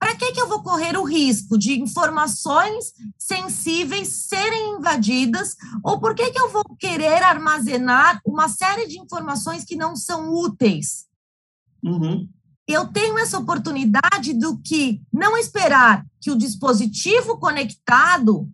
Para 0.00 0.16
que, 0.16 0.32
que 0.32 0.40
eu 0.40 0.48
vou 0.48 0.62
correr 0.62 0.96
o 0.96 1.04
risco 1.04 1.58
de 1.58 1.78
informações 1.78 2.94
sensíveis 3.18 4.08
serem 4.08 4.78
invadidas? 4.78 5.54
Ou 5.84 6.00
por 6.00 6.14
que, 6.14 6.30
que 6.30 6.40
eu 6.40 6.48
vou 6.48 6.64
querer 6.78 7.22
armazenar 7.22 8.18
uma 8.24 8.48
série 8.48 8.86
de 8.86 8.98
informações 8.98 9.62
que 9.62 9.76
não 9.76 9.94
são 9.94 10.32
úteis? 10.32 11.06
Uhum. 11.84 12.26
Eu 12.66 12.86
tenho 12.86 13.18
essa 13.18 13.38
oportunidade 13.38 14.32
do 14.32 14.56
que 14.62 15.02
não 15.12 15.36
esperar 15.36 16.06
que 16.18 16.30
o 16.30 16.38
dispositivo 16.38 17.38
conectado 17.38 18.50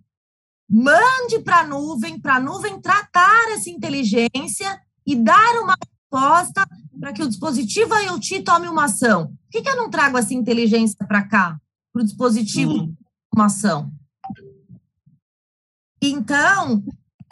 mande 0.68 1.38
para 1.44 1.60
a 1.60 1.66
nuvem, 1.66 2.18
para 2.18 2.36
a 2.36 2.40
nuvem 2.40 2.80
tratar 2.80 3.52
essa 3.52 3.70
inteligência 3.70 4.80
e 5.06 5.14
dar 5.14 5.62
uma 5.62 5.76
resposta 6.10 6.66
para 6.98 7.12
que 7.12 7.22
o 7.22 7.28
dispositivo 7.28 7.94
IoT 7.94 8.42
tome 8.42 8.68
uma 8.68 8.84
ação. 8.84 9.28
Por 9.28 9.50
que, 9.50 9.62
que 9.62 9.68
eu 9.68 9.76
não 9.76 9.90
trago 9.90 10.18
essa 10.18 10.34
inteligência 10.34 10.96
para 11.06 11.26
cá, 11.26 11.60
para 11.92 12.02
o 12.02 12.04
dispositivo 12.04 12.72
uhum. 12.72 12.96
uma 13.34 13.46
ação? 13.46 13.92
Então, 16.02 16.84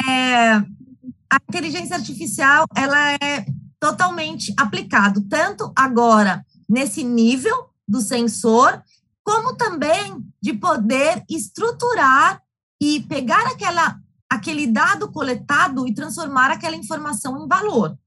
é, 0.07 0.55
a 0.55 1.39
inteligência 1.49 1.97
artificial 1.97 2.67
ela 2.75 3.13
é 3.15 3.47
totalmente 3.79 4.53
aplicado 4.57 5.23
tanto 5.29 5.73
agora 5.77 6.45
nesse 6.69 7.05
nível 7.05 7.69
do 7.87 8.01
sensor, 8.01 8.83
como 9.23 9.57
também 9.57 10.25
de 10.41 10.55
poder 10.55 11.23
estruturar 11.29 12.43
e 12.81 13.01
pegar 13.03 13.47
aquela, 13.47 13.99
aquele 14.31 14.67
dado 14.67 15.11
coletado 15.11 15.87
e 15.87 15.95
transformar 15.95 16.51
aquela 16.51 16.77
informação 16.77 17.43
em 17.43 17.49
valor. 17.49 17.99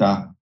Tá. 0.00 0.32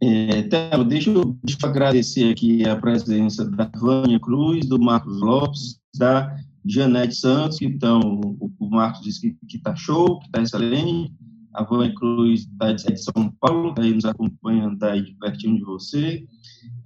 É, 0.00 0.40
Telo, 0.44 0.84
deixa 0.84 1.10
eu, 1.10 1.38
deixa 1.44 1.58
eu 1.62 1.68
agradecer 1.68 2.32
aqui 2.32 2.66
a 2.66 2.74
presença 2.74 3.44
da 3.44 3.70
Vânia 3.76 4.18
Cruz, 4.18 4.66
do 4.66 4.80
Marcos 4.80 5.20
Lopes, 5.20 5.78
da 5.98 6.34
Janete 6.64 7.16
Santos, 7.16 7.58
que 7.58 7.66
então, 7.66 8.00
o, 8.00 8.70
Marcos 8.70 9.02
disse 9.02 9.36
que 9.46 9.58
está 9.58 9.76
show, 9.76 10.18
que 10.18 10.24
está 10.28 10.40
excelente, 10.40 11.12
a 11.52 11.62
Vânia 11.62 11.94
Cruz 11.94 12.48
está 12.50 12.72
de 12.72 12.96
São 12.96 13.30
Paulo, 13.38 13.68
está 13.68 13.82
aí 13.82 13.92
nos 13.92 14.06
acompanhando 14.06 14.78
tá 14.78 14.92
aí 14.92 15.14
pertinho 15.20 15.58
de 15.58 15.64
você, 15.64 16.24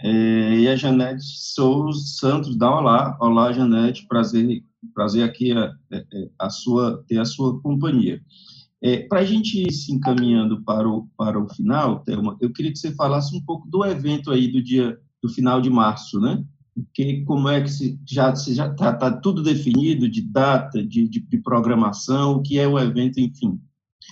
é, 0.03 0.59
e 0.59 0.69
a 0.69 0.75
Janete 0.75 1.23
Souza 1.23 2.05
Santos 2.05 2.59
dá 2.59 2.77
olá, 2.77 3.17
olá 3.21 3.53
Janete, 3.53 4.05
prazer, 4.09 4.65
prazer 4.93 5.23
aqui 5.23 5.53
a, 5.53 5.67
a, 5.67 6.47
a 6.47 6.51
sua, 6.51 7.05
ter 7.07 7.21
a 7.21 7.25
sua 7.25 7.61
companhia. 7.62 8.21
É, 8.87 8.99
para 8.99 9.18
a 9.18 9.25
gente 9.25 9.61
ir 9.61 9.72
se 9.72 9.92
encaminhando 9.92 10.62
para 10.62 10.88
o, 10.88 11.09
para 11.16 11.37
o 11.37 11.53
final, 11.53 12.05
Thelma, 12.05 12.37
eu 12.40 12.53
queria 12.53 12.70
que 12.70 12.79
você 12.79 12.94
falasse 12.94 13.37
um 13.37 13.40
pouco 13.40 13.66
do 13.68 13.85
evento 13.85 14.31
aí 14.31 14.46
do 14.46 14.62
dia 14.62 14.96
do 15.20 15.29
final 15.29 15.61
de 15.61 15.68
março, 15.68 16.20
né? 16.20 16.44
Que, 16.94 17.25
como 17.25 17.49
é 17.49 17.61
que 17.61 17.68
se, 17.68 17.99
já 18.07 18.33
já 18.33 18.70
está 18.70 18.92
tá 18.92 19.11
tudo 19.11 19.42
definido 19.42 20.09
de 20.09 20.22
data, 20.22 20.87
de, 20.87 21.09
de, 21.09 21.18
de 21.18 21.38
programação, 21.38 22.35
o 22.35 22.42
que 22.42 22.61
é 22.61 22.68
o 22.68 22.79
evento, 22.79 23.18
enfim. 23.18 23.61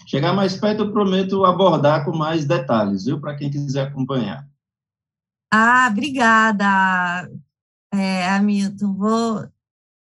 Chegar 0.09 0.33
mais 0.33 0.57
perto, 0.57 0.83
eu 0.83 0.93
prometo 0.93 1.45
abordar 1.45 2.05
com 2.05 2.17
mais 2.17 2.45
detalhes, 2.45 3.05
viu? 3.05 3.21
Para 3.21 3.37
quem 3.37 3.53
quiser 3.53 3.87
acompanhar. 3.87 4.45
Ah, 5.53 5.87
obrigada, 5.89 7.31
é, 7.93 8.29
Hamilton. 8.29 8.93
Vou 8.95 9.49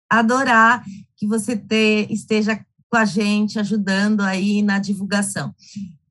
adorar 0.09 0.83
que 1.19 1.27
você 1.27 1.55
te, 1.55 2.07
esteja 2.09 2.65
com 2.95 2.99
a 2.99 3.05
gente, 3.05 3.59
ajudando 3.59 4.21
aí 4.21 4.63
na 4.63 4.79
divulgação. 4.79 5.53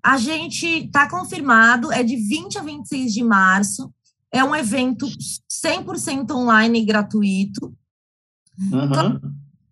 A 0.04 0.18
gente 0.18 0.68
está 0.68 1.10
confirmado, 1.10 1.94
é 1.94 2.04
de 2.04 2.18
20 2.18 2.58
a 2.58 2.62
26 2.62 3.14
de 3.14 3.24
março, 3.24 3.94
é 4.30 4.44
um 4.44 4.54
evento 4.54 5.08
100% 5.66 6.30
online 6.32 6.82
e 6.82 6.86
gratuito. 6.86 7.74
Uhum. 8.60 9.22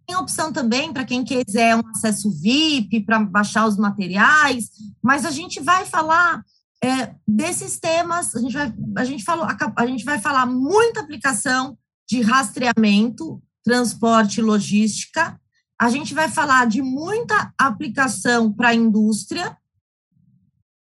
Tem 0.08 0.15
opção 0.15 0.54
também 0.54 0.93
para 0.93 1.04
quem 1.04 1.26
quiser 1.26 1.76
um 1.76 1.86
acesso 1.89 2.32
VIP 2.32 3.02
para 3.02 3.19
baixar 3.19 3.67
os 3.67 3.76
materiais, 3.76 4.69
mas 5.04 5.26
a 5.26 5.32
gente 5.32 5.60
vai 5.60 5.86
falar 5.86 6.45
é, 6.82 7.13
desses 7.28 7.78
temas, 7.78 8.34
a 8.38 8.39
gente 8.39 8.54
vai, 8.54 8.74
a 8.95 9.04
gente 9.04 9.24
falou, 9.26 9.43
a, 9.43 9.58
a 9.76 9.86
gente 9.86 10.06
vai 10.06 10.17
falar 10.17 10.45
muita 10.45 11.02
aplicação 11.02 11.78
de 12.10 12.21
rastreamento, 12.21 13.43
transporte 13.65 14.39
e 14.39 14.43
logística, 14.43 15.38
a 15.82 15.89
gente 15.89 16.13
vai 16.13 16.30
falar 16.30 16.67
de 16.67 16.80
muita 16.80 17.52
aplicação 17.58 18.54
para 18.54 18.70
a 18.70 18.76
indústria, 18.76 19.58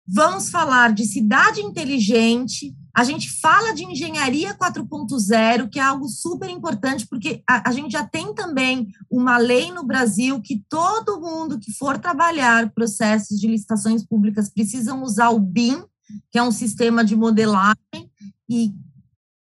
vamos 0.07 0.49
falar 0.49 0.95
de 0.95 1.05
cidade 1.05 1.61
inteligente, 1.61 2.75
a 2.97 3.05
gente 3.05 3.31
fala 3.39 3.75
de 3.75 3.85
engenharia 3.85 4.57
4.0, 4.57 5.69
que 5.69 5.79
é 5.79 5.83
algo 5.83 6.09
super 6.09 6.49
importante, 6.49 7.07
porque 7.07 7.43
a, 7.47 7.69
a, 7.69 7.73
gente 7.73 7.93
já 7.93 8.03
tem 8.03 8.33
também 8.33 8.89
uma 9.11 9.37
lei 9.37 9.71
no 9.71 9.85
Brasil 9.85 10.41
que 10.41 10.65
todo 10.71 11.21
mundo 11.21 11.59
que 11.59 11.71
for 11.71 11.99
trabalhar 11.99 12.73
processos 12.73 13.39
de 13.39 13.47
licitações 13.47 14.03
públicas 14.03 14.49
precisam 14.49 15.03
usar 15.03 15.29
o 15.29 15.39
BIM, 15.39 15.85
que 16.33 16.39
é 16.39 16.43
um 16.43 16.51
sistema 16.51 17.05
de 17.05 17.15
modelagem, 17.15 18.11
e, 18.49 18.73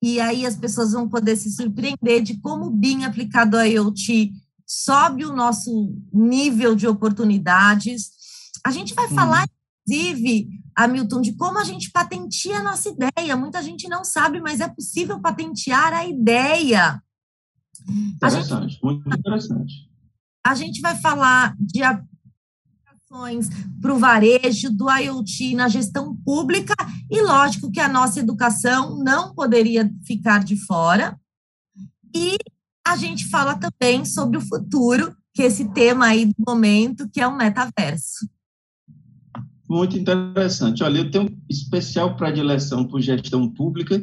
e 0.03 0.19
aí 0.19 0.45
as 0.45 0.57
pessoas 0.57 0.91
vão 0.91 1.09
poder 1.09 1.37
se 1.37 1.49
surpreender 1.53 2.23
de 2.25 2.39
como 2.41 2.67
o 2.67 2.71
BIM 2.71 3.05
aplicado 3.05 3.57
a 3.57 3.63
IoT 3.63 4.33
sobe 4.69 5.25
o 5.25 5.35
nosso 5.35 5.95
nível 6.13 6.77
de 6.77 6.87
oportunidades. 6.87 8.11
A 8.63 8.71
gente 8.71 8.95
vai 8.95 9.09
falar, 9.09 9.47
uhum. 9.49 9.55
inclusive, 9.89 10.49
Hamilton, 10.77 11.23
de 11.23 11.33
como 11.33 11.59
a 11.59 11.65
gente 11.65 11.91
patenteia 11.91 12.59
a 12.59 12.63
nossa 12.63 12.91
ideia. 12.91 13.37
Muita 13.37 13.63
gente 13.63 13.89
não 13.89 14.05
sabe, 14.05 14.41
mas 14.41 14.61
é 14.61 14.69
possível 14.69 15.19
patentear 15.21 15.95
a 15.95 16.07
ideia. 16.07 17.03
Interessante, 17.89 18.73
gente, 18.73 18.85
muito 18.85 19.09
interessante. 19.09 19.89
A 20.47 20.55
gente 20.55 20.83
vai 20.83 20.97
falar 20.97 21.57
de 21.59 21.83
aplicações 21.83 23.49
para 23.81 23.95
o 23.95 23.99
varejo, 23.99 24.71
do 24.71 24.91
IoT 24.91 25.55
na 25.55 25.69
gestão 25.69 26.15
pública, 26.15 26.75
e 27.11 27.23
lógico 27.23 27.71
que 27.71 27.81
a 27.81 27.89
nossa 27.89 28.21
educação 28.21 28.99
não 29.03 29.35
poderia 29.35 29.91
ficar 30.05 30.45
de 30.45 30.57
fora. 30.57 31.19
E 32.15 32.37
a 32.89 32.97
gente 32.97 33.29
fala 33.29 33.55
também 33.55 34.05
sobre 34.05 34.39
o 34.39 34.41
futuro, 34.41 35.15
que 35.35 35.43
é 35.43 35.47
esse 35.47 35.69
tema 35.73 36.07
aí 36.07 36.27
do 36.27 36.35
momento, 36.47 37.09
que 37.09 37.21
é 37.21 37.27
o 37.27 37.37
metaverso. 37.37 38.29
Muito 39.69 39.99
interessante. 39.99 40.83
Olha, 40.83 40.99
eu 40.99 41.11
tenho 41.11 41.39
especial 41.49 42.17
predileção 42.17 42.85
por 42.85 43.01
gestão 43.03 43.49
pública. 43.49 44.03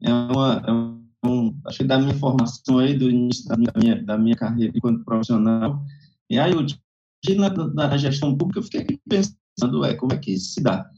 É 0.00 0.12
uma, 0.12 0.62
é 0.64 1.28
um, 1.28 1.60
acho 1.66 1.78
que 1.78 1.84
da 1.84 1.98
minha 1.98 2.14
formação 2.14 2.78
aí, 2.78 2.96
do 2.96 3.10
início 3.10 3.48
da 3.48 3.56
minha, 3.56 4.02
da 4.04 4.16
minha 4.16 4.36
carreira 4.36 4.72
enquanto 4.76 5.04
profissional. 5.04 5.82
E 6.30 6.38
aí, 6.38 6.52
eu, 6.52 6.64
na, 7.36 7.50
na 7.88 7.96
gestão 7.96 8.36
pública, 8.36 8.60
eu 8.60 8.62
fiquei 8.62 9.00
pensando, 9.08 9.84
é, 9.84 9.94
como 9.94 10.12
é 10.12 10.16
que 10.16 10.32
isso 10.32 10.52
se 10.52 10.62
dá? 10.62 10.88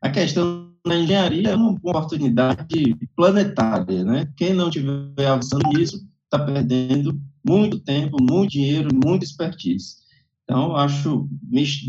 A 0.00 0.10
questão 0.10 0.72
da 0.86 0.96
engenharia 0.96 1.48
é 1.48 1.56
uma 1.56 1.70
oportunidade 1.70 2.96
planetária, 3.16 4.04
né? 4.04 4.32
Quem 4.36 4.54
não 4.54 4.68
estiver 4.68 5.26
avançando 5.26 5.66
nisso, 5.70 6.06
está 6.34 6.44
perdendo 6.44 7.20
muito 7.46 7.78
tempo, 7.78 8.16
muito 8.20 8.52
dinheiro, 8.52 8.88
muita 8.92 9.24
expertise. 9.24 9.96
Então, 10.44 10.76
acho, 10.76 11.28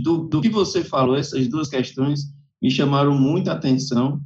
do, 0.04 0.28
do 0.28 0.42
que 0.42 0.50
você 0.50 0.84
falou, 0.84 1.16
essas 1.16 1.48
duas 1.48 1.68
questões 1.68 2.34
me 2.62 2.72
chamaram 2.72 3.18
muita 3.18 3.52
atenção, 3.52 4.22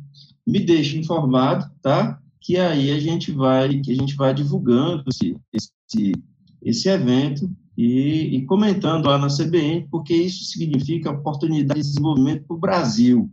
me 0.46 0.60
deixa 0.60 0.98
informado, 0.98 1.70
tá? 1.82 2.20
Que 2.40 2.58
aí 2.58 2.92
a 2.92 3.00
gente 3.00 3.32
vai, 3.32 3.80
que 3.80 3.92
a 3.92 3.96
gente 3.96 4.16
vai 4.16 4.34
divulgando 4.34 5.04
esse, 5.08 5.36
esse, 5.52 6.14
esse 6.62 6.90
evento 6.90 7.50
e, 7.78 8.38
e, 8.38 8.46
comentando 8.46 9.06
lá 9.06 9.18
na 9.18 9.28
CBN, 9.28 9.88
porque 9.90 10.14
isso 10.14 10.46
significa 10.46 11.12
oportunidade 11.12 11.80
de 11.80 11.88
desenvolvimento 11.88 12.46
para 12.46 12.56
o 12.56 12.60
Brasil. 12.60 13.32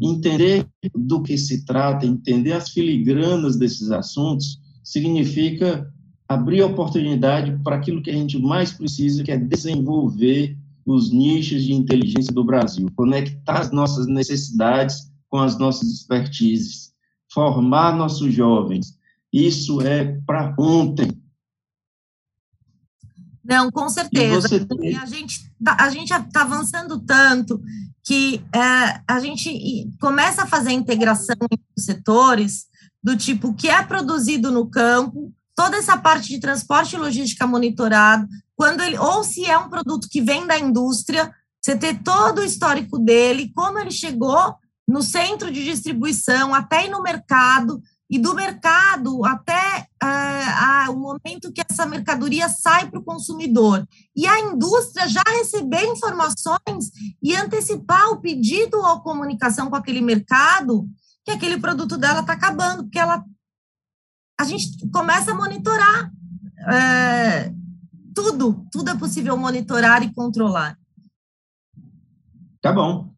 Entender 0.00 0.66
do 0.94 1.22
que 1.22 1.36
se 1.38 1.64
trata, 1.64 2.06
entender 2.06 2.52
as 2.52 2.68
filigranas 2.68 3.56
desses 3.56 3.90
assuntos, 3.90 4.60
significa 4.84 5.90
abrir 6.28 6.62
oportunidade 6.62 7.58
para 7.64 7.76
aquilo 7.76 8.02
que 8.02 8.10
a 8.10 8.14
gente 8.14 8.38
mais 8.38 8.70
precisa, 8.70 9.24
que 9.24 9.32
é 9.32 9.36
desenvolver 9.36 10.56
os 10.84 11.10
nichos 11.10 11.62
de 11.62 11.72
inteligência 11.72 12.32
do 12.32 12.44
Brasil, 12.44 12.88
conectar 12.94 13.60
as 13.60 13.72
nossas 13.72 14.06
necessidades 14.06 15.10
com 15.28 15.38
as 15.38 15.58
nossas 15.58 15.88
expertises, 15.88 16.92
formar 17.32 17.96
nossos 17.96 18.32
jovens. 18.32 18.98
Isso 19.32 19.80
é 19.82 20.18
para 20.26 20.54
ontem. 20.58 21.10
Não, 23.44 23.70
com 23.70 23.88
certeza. 23.88 24.66
Tem... 24.66 24.96
A 24.96 25.06
gente 25.06 25.50
tá, 25.62 25.76
a 25.80 25.90
gente 25.90 26.12
está 26.12 26.42
avançando 26.42 26.98
tanto 27.00 27.60
que 28.04 28.42
é, 28.54 29.00
a 29.06 29.20
gente 29.20 29.90
começa 30.00 30.42
a 30.42 30.46
fazer 30.46 30.72
integração 30.72 31.36
entre 31.50 31.66
os 31.76 31.84
setores 31.84 32.66
do 33.02 33.16
tipo 33.16 33.48
o 33.48 33.54
que 33.54 33.68
é 33.68 33.82
produzido 33.82 34.50
no 34.50 34.66
campo 34.66 35.32
toda 35.58 35.76
essa 35.76 35.98
parte 35.98 36.28
de 36.28 36.38
transporte 36.38 36.94
e 36.94 36.98
logística 37.00 37.44
monitorado, 37.44 38.28
quando 38.54 38.80
ele, 38.80 38.96
ou 38.96 39.24
se 39.24 39.44
é 39.44 39.58
um 39.58 39.68
produto 39.68 40.06
que 40.08 40.20
vem 40.20 40.46
da 40.46 40.56
indústria, 40.56 41.34
você 41.60 41.76
ter 41.76 42.00
todo 42.00 42.38
o 42.38 42.44
histórico 42.44 42.96
dele, 42.96 43.50
como 43.52 43.76
ele 43.76 43.90
chegou 43.90 44.54
no 44.86 45.02
centro 45.02 45.50
de 45.50 45.64
distribuição, 45.64 46.54
até 46.54 46.86
ir 46.86 46.90
no 46.90 47.02
mercado, 47.02 47.82
e 48.08 48.20
do 48.20 48.36
mercado 48.36 49.24
até 49.24 49.88
uh, 50.00 50.92
o 50.92 50.96
momento 50.96 51.52
que 51.52 51.60
essa 51.68 51.84
mercadoria 51.84 52.48
sai 52.48 52.88
para 52.88 53.00
o 53.00 53.04
consumidor. 53.04 53.84
E 54.14 54.28
a 54.28 54.38
indústria 54.38 55.08
já 55.08 55.24
receber 55.26 55.84
informações 55.86 56.92
e 57.20 57.34
antecipar 57.34 58.12
o 58.12 58.20
pedido 58.20 58.78
ou 58.78 59.00
comunicação 59.00 59.68
com 59.68 59.74
aquele 59.74 60.00
mercado 60.00 60.88
que 61.24 61.32
aquele 61.32 61.58
produto 61.58 61.98
dela 61.98 62.20
está 62.20 62.34
acabando, 62.34 62.84
porque 62.84 62.98
ela 62.98 63.24
a 64.40 64.44
gente 64.44 64.88
começa 64.90 65.32
a 65.32 65.34
monitorar 65.34 66.12
é, 66.70 67.52
tudo, 68.14 68.66
tudo 68.70 68.90
é 68.90 68.96
possível 68.96 69.36
monitorar 69.36 70.02
e 70.02 70.12
controlar. 70.12 70.78
Tá 72.60 72.72
bom. 72.72 73.12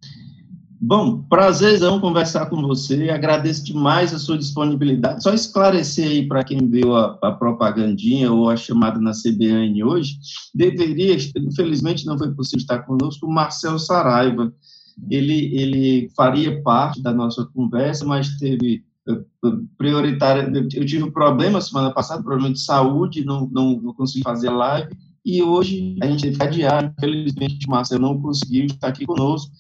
Bom, 0.83 1.23
prazerzão 1.25 2.01
conversar 2.01 2.47
com 2.47 2.63
você, 2.63 3.11
agradeço 3.11 3.65
demais 3.65 4.15
a 4.15 4.19
sua 4.19 4.39
disponibilidade. 4.39 5.23
Só 5.23 5.35
esclarecer 5.35 6.07
aí 6.07 6.27
para 6.27 6.43
quem 6.43 6.67
viu 6.71 6.97
a, 6.97 7.19
a, 7.23 7.33
propagandinha 7.33 8.33
ou 8.33 8.49
a 8.49 8.57
chamada 8.57 8.99
na 8.99 9.13
CBN 9.13 9.85
hoje, 9.85 10.19
deveria, 10.55 11.19
infelizmente 11.37 12.07
não 12.07 12.17
foi 12.17 12.35
possível 12.35 12.63
estar 12.63 12.79
conosco, 12.81 13.27
o 13.27 13.33
Marcelo 13.33 13.79
Saraiva. 13.79 14.51
Ele, 15.11 15.55
ele 15.55 16.09
faria 16.17 16.63
parte 16.63 17.03
da 17.03 17.13
nossa 17.13 17.45
conversa, 17.55 18.07
mas 18.07 18.39
teve 18.39 18.83
prioritária. 19.77 20.51
Eu 20.53 20.87
tive 20.87 21.03
um 21.03 21.11
problema 21.11 21.61
semana 21.61 21.93
passada, 21.93 22.23
problema 22.23 22.53
de 22.53 22.61
saúde, 22.61 23.25
não, 23.25 23.49
não, 23.51 23.81
não 23.81 23.95
consegui 23.95 24.23
fazer 24.23 24.49
a 24.49 24.53
live, 24.57 24.95
e 25.25 25.43
hoje 25.43 25.97
a 26.01 26.07
gente 26.07 26.31
que 26.31 26.43
adiar. 26.43 26.95
Infelizmente, 26.97 27.67
o 27.67 27.71
Marcelo 27.71 28.03
não 28.03 28.21
conseguiu 28.21 28.67
estar 28.67 28.89
aqui 28.89 29.07
conosco, 29.07 29.53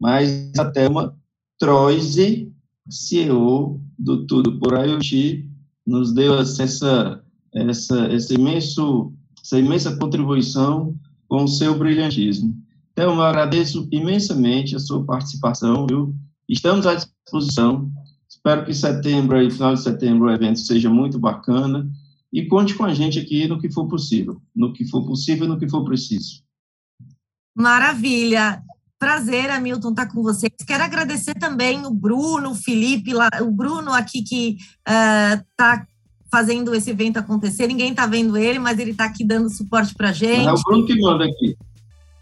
mas 0.00 0.52
a 0.58 0.64
Thelma 0.70 1.16
Troise, 1.58 2.52
CEO 2.88 3.80
do 3.98 4.26
Tudo 4.26 4.58
por 4.58 4.72
IoT, 4.72 5.48
nos 5.86 6.12
deu 6.12 6.38
essa, 6.38 6.62
essa, 6.62 7.22
essa, 7.54 8.34
imenso, 8.34 9.12
essa 9.42 9.58
imensa 9.58 9.96
contribuição 9.96 10.96
com 11.28 11.44
o 11.44 11.48
seu 11.48 11.78
brilhantismo. 11.78 12.56
Então, 12.92 13.14
eu 13.14 13.22
agradeço 13.22 13.88
imensamente 13.90 14.76
a 14.76 14.78
sua 14.78 15.04
participação, 15.04 15.86
viu? 15.86 16.14
Estamos 16.48 16.86
à 16.86 16.94
disposição 16.94 17.90
Espero 18.32 18.64
que 18.64 18.72
setembro, 18.72 19.36
aí, 19.36 19.50
final 19.50 19.74
de 19.74 19.82
setembro, 19.82 20.26
o 20.26 20.30
evento 20.32 20.58
seja 20.58 20.88
muito 20.88 21.18
bacana 21.18 21.86
e 22.32 22.46
conte 22.46 22.74
com 22.74 22.82
a 22.82 22.94
gente 22.94 23.18
aqui 23.18 23.46
no 23.46 23.60
que 23.60 23.70
for 23.70 23.86
possível, 23.86 24.40
no 24.56 24.72
que 24.72 24.88
for 24.88 25.04
possível 25.04 25.44
e 25.44 25.48
no 25.48 25.58
que 25.58 25.68
for 25.68 25.84
preciso. 25.84 26.42
Maravilha. 27.54 28.62
Prazer, 28.98 29.50
Hamilton, 29.50 29.90
estar 29.90 30.06
tá 30.06 30.12
com 30.12 30.22
vocês. 30.22 30.50
Quero 30.66 30.82
agradecer 30.82 31.34
também 31.34 31.84
o 31.84 31.90
Bruno, 31.90 32.52
o 32.52 32.54
Felipe, 32.54 33.12
o 33.14 33.50
Bruno 33.50 33.92
aqui 33.92 34.22
que 34.22 34.56
está 34.80 35.82
uh, 35.82 35.86
fazendo 36.30 36.74
esse 36.74 36.90
evento 36.90 37.18
acontecer. 37.18 37.66
Ninguém 37.66 37.90
está 37.90 38.06
vendo 38.06 38.38
ele, 38.38 38.58
mas 38.58 38.78
ele 38.78 38.92
está 38.92 39.04
aqui 39.04 39.24
dando 39.24 39.50
suporte 39.50 39.94
para 39.94 40.08
a 40.08 40.12
gente. 40.12 40.48
É 40.48 40.52
o 40.52 40.62
Bruno 40.64 40.86
que 40.86 40.98
manda 40.98 41.26
aqui. 41.26 41.54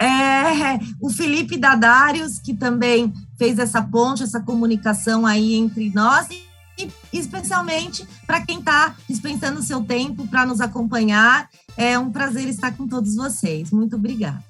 É, 0.00 0.78
o 0.98 1.10
Felipe 1.10 1.58
Dadarius, 1.58 2.38
que 2.38 2.54
também 2.54 3.12
fez 3.36 3.58
essa 3.58 3.82
ponte, 3.82 4.22
essa 4.22 4.40
comunicação 4.40 5.26
aí 5.26 5.54
entre 5.54 5.90
nós, 5.94 6.26
e, 6.30 6.88
e 7.12 7.18
especialmente 7.18 8.06
para 8.26 8.40
quem 8.40 8.60
está 8.60 8.94
dispensando 9.06 9.62
seu 9.62 9.82
tempo 9.84 10.26
para 10.26 10.46
nos 10.46 10.60
acompanhar. 10.60 11.50
É 11.76 11.98
um 11.98 12.10
prazer 12.10 12.48
estar 12.48 12.74
com 12.76 12.88
todos 12.88 13.14
vocês. 13.14 13.70
Muito 13.70 13.96
obrigada. 13.96 14.42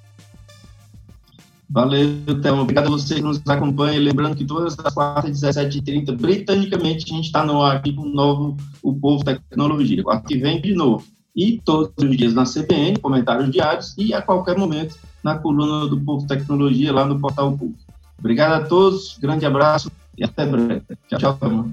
Valeu, 1.69 2.41
Thelma. 2.43 2.63
Obrigado 2.63 2.87
a 2.87 2.91
você 2.91 3.17
que 3.17 3.23
nos 3.23 3.41
acompanha. 3.47 4.01
Lembrando 4.01 4.37
que 4.37 4.45
todas 4.45 4.77
as 4.77 4.93
quartas, 4.93 5.41
17h30, 5.41 6.17
britanicamente, 6.17 7.13
a 7.13 7.17
gente 7.17 7.27
está 7.27 7.45
no 7.45 7.63
ar 7.63 7.77
aqui 7.77 7.93
com 7.93 8.03
o 8.03 8.09
novo 8.09 8.57
O 8.83 8.93
Povo 8.93 9.25
Tecnologia. 9.25 10.03
Quarta 10.03 10.27
que 10.27 10.37
vem, 10.37 10.61
de 10.61 10.75
novo. 10.75 11.05
E 11.35 11.61
todos 11.65 11.93
os 11.97 12.17
dias 12.17 12.35
na 12.35 12.45
CBN, 12.45 12.99
comentários 12.99 13.51
diários, 13.51 13.95
e 13.97 14.13
a 14.13 14.21
qualquer 14.21 14.59
momento 14.59 14.97
na 15.23 15.39
coluna 15.39 15.87
do 15.87 16.01
Povo 16.01 16.27
Tecnologia, 16.27 16.93
lá 16.93 17.05
no 17.05 17.21
Portal 17.21 17.57
Povo. 17.57 17.75
Obrigado 18.19 18.53
a 18.53 18.67
todos, 18.67 19.17
grande 19.19 19.47
abraço 19.47 19.91
e 20.17 20.25
até 20.25 20.45
breve. 20.45 20.83
Tchau, 21.09 21.19
tchau. 21.19 21.71